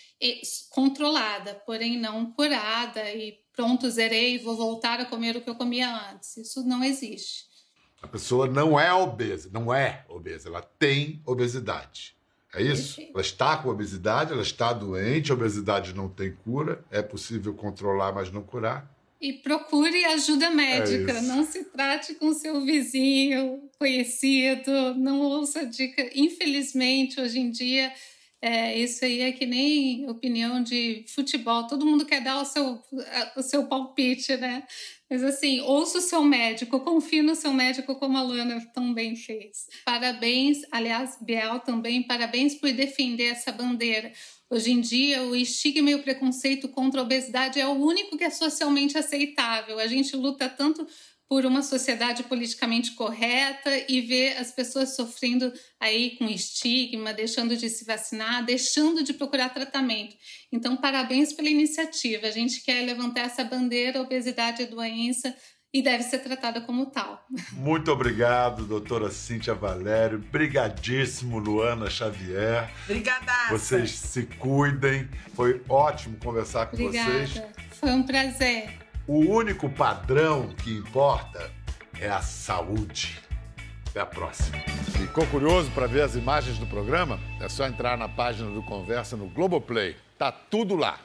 controlada, 0.69 1.55
porém 1.65 1.99
não 1.99 2.31
curada 2.31 3.09
e 3.11 3.42
pronto, 3.55 3.89
zerei, 3.89 4.39
vou 4.39 4.55
voltar 4.55 4.99
a 4.99 5.05
comer 5.05 5.35
o 5.35 5.41
que 5.41 5.49
eu 5.49 5.55
comia 5.55 6.11
antes. 6.11 6.37
Isso 6.37 6.65
não 6.67 6.83
existe. 6.83 7.45
A 8.01 8.07
pessoa 8.07 8.47
não 8.47 8.77
é 8.77 8.93
obesa, 8.93 9.49
não 9.53 9.73
é 9.73 10.03
obesa, 10.09 10.49
ela 10.49 10.61
tem 10.61 11.21
obesidade. 11.25 12.15
É 12.53 12.61
isso? 12.61 13.01
Ela 13.01 13.21
está 13.21 13.57
com 13.57 13.69
obesidade, 13.69 14.31
ela 14.31 14.41
está 14.41 14.73
doente, 14.73 15.31
a 15.31 15.35
obesidade 15.35 15.95
não 15.95 16.07
tem 16.07 16.35
cura, 16.43 16.83
é 16.91 17.01
possível 17.01 17.53
controlar, 17.53 18.13
mas 18.13 18.31
não 18.31 18.43
curar. 18.43 18.93
E 19.19 19.31
procure 19.31 20.03
ajuda 20.05 20.51
médica, 20.51 21.13
é 21.13 21.21
não 21.21 21.45
se 21.45 21.63
trate 21.63 22.13
com 22.15 22.33
seu 22.33 22.59
vizinho, 22.61 23.69
conhecido, 23.79 24.93
não 24.95 25.21
ouça 25.21 25.65
dica. 25.65 26.09
Infelizmente, 26.13 27.21
hoje 27.21 27.39
em 27.39 27.49
dia, 27.49 27.91
é, 28.45 28.77
isso 28.77 29.05
aí 29.05 29.21
é 29.21 29.31
que 29.31 29.45
nem 29.45 30.05
opinião 30.09 30.61
de 30.61 31.05
futebol, 31.07 31.65
todo 31.65 31.85
mundo 31.85 32.05
quer 32.05 32.21
dar 32.21 32.41
o 32.41 32.45
seu, 32.45 32.77
o 33.37 33.41
seu 33.41 33.67
palpite, 33.67 34.35
né? 34.35 34.63
Mas 35.09 35.23
assim, 35.23 35.61
ouça 35.61 35.99
o 35.99 36.01
seu 36.01 36.21
médico, 36.25 36.81
confie 36.81 37.21
no 37.21 37.35
seu 37.35 37.53
médico, 37.53 37.95
como 37.95 38.17
a 38.17 38.21
Luana 38.21 38.59
também 38.73 39.15
fez. 39.15 39.67
Parabéns, 39.85 40.57
aliás, 40.73 41.17
Biel 41.21 41.61
também, 41.61 42.03
parabéns 42.03 42.53
por 42.55 42.69
defender 42.73 43.27
essa 43.27 43.49
bandeira. 43.49 44.11
Hoje 44.49 44.71
em 44.71 44.81
dia, 44.81 45.23
o 45.23 45.33
estigma 45.33 45.91
e 45.91 45.95
o 45.95 46.03
preconceito 46.03 46.67
contra 46.67 46.99
a 46.99 47.03
obesidade 47.03 47.61
é 47.61 47.65
o 47.65 47.71
único 47.71 48.17
que 48.17 48.25
é 48.25 48.29
socialmente 48.29 48.97
aceitável. 48.97 49.79
A 49.79 49.87
gente 49.87 50.17
luta 50.17 50.49
tanto 50.49 50.85
por 51.29 51.45
uma 51.45 51.63
sociedade 51.63 52.23
politicamente 52.23 52.91
correta 52.91 53.71
e 53.89 54.01
ver 54.01 54.37
as 54.37 54.51
pessoas 54.51 54.95
sofrendo 54.95 55.51
aí 55.79 56.17
com 56.17 56.25
estigma, 56.25 57.13
deixando 57.13 57.57
de 57.57 57.69
se 57.69 57.85
vacinar, 57.85 58.45
deixando 58.45 59.03
de 59.03 59.13
procurar 59.13 59.49
tratamento. 59.49 60.15
Então, 60.51 60.77
parabéns 60.77 61.33
pela 61.33 61.49
iniciativa. 61.49 62.27
A 62.27 62.31
gente 62.31 62.61
quer 62.63 62.85
levantar 62.85 63.21
essa 63.21 63.43
bandeira, 63.43 64.01
obesidade 64.01 64.61
é 64.61 64.65
doença 64.65 65.35
e 65.73 65.81
deve 65.81 66.03
ser 66.03 66.19
tratada 66.19 66.61
como 66.61 66.85
tal. 66.85 67.25
Muito 67.53 67.91
obrigado, 67.91 68.63
doutora 68.65 69.09
Cíntia 69.09 69.55
Valério. 69.55 70.19
Brigadíssimo, 70.19 71.39
Luana 71.39 71.89
Xavier. 71.89 72.71
Obrigada. 72.83 73.49
Vocês 73.49 73.91
se 73.91 74.23
cuidem. 74.23 75.09
Foi 75.33 75.63
ótimo 75.67 76.15
conversar 76.17 76.67
com 76.67 76.77
Obrigada. 76.77 77.11
vocês. 77.11 77.43
Foi 77.79 77.89
um 77.89 78.03
prazer. 78.03 78.82
O 79.05 79.19
único 79.19 79.69
padrão 79.69 80.47
que 80.47 80.77
importa 80.77 81.51
é 81.99 82.07
a 82.07 82.21
saúde. 82.21 83.19
Até 83.89 83.99
a 83.99 84.05
próxima. 84.05 84.57
Ficou 84.97 85.27
curioso 85.27 85.69
para 85.71 85.87
ver 85.87 86.03
as 86.03 86.15
imagens 86.15 86.57
do 86.57 86.65
programa? 86.65 87.19
É 87.41 87.49
só 87.49 87.67
entrar 87.67 87.97
na 87.97 88.07
página 88.07 88.49
do 88.49 88.63
Conversa 88.63 89.17
no 89.17 89.27
Globoplay. 89.27 89.97
Tá 90.17 90.31
tudo 90.31 90.77
lá. 90.77 90.99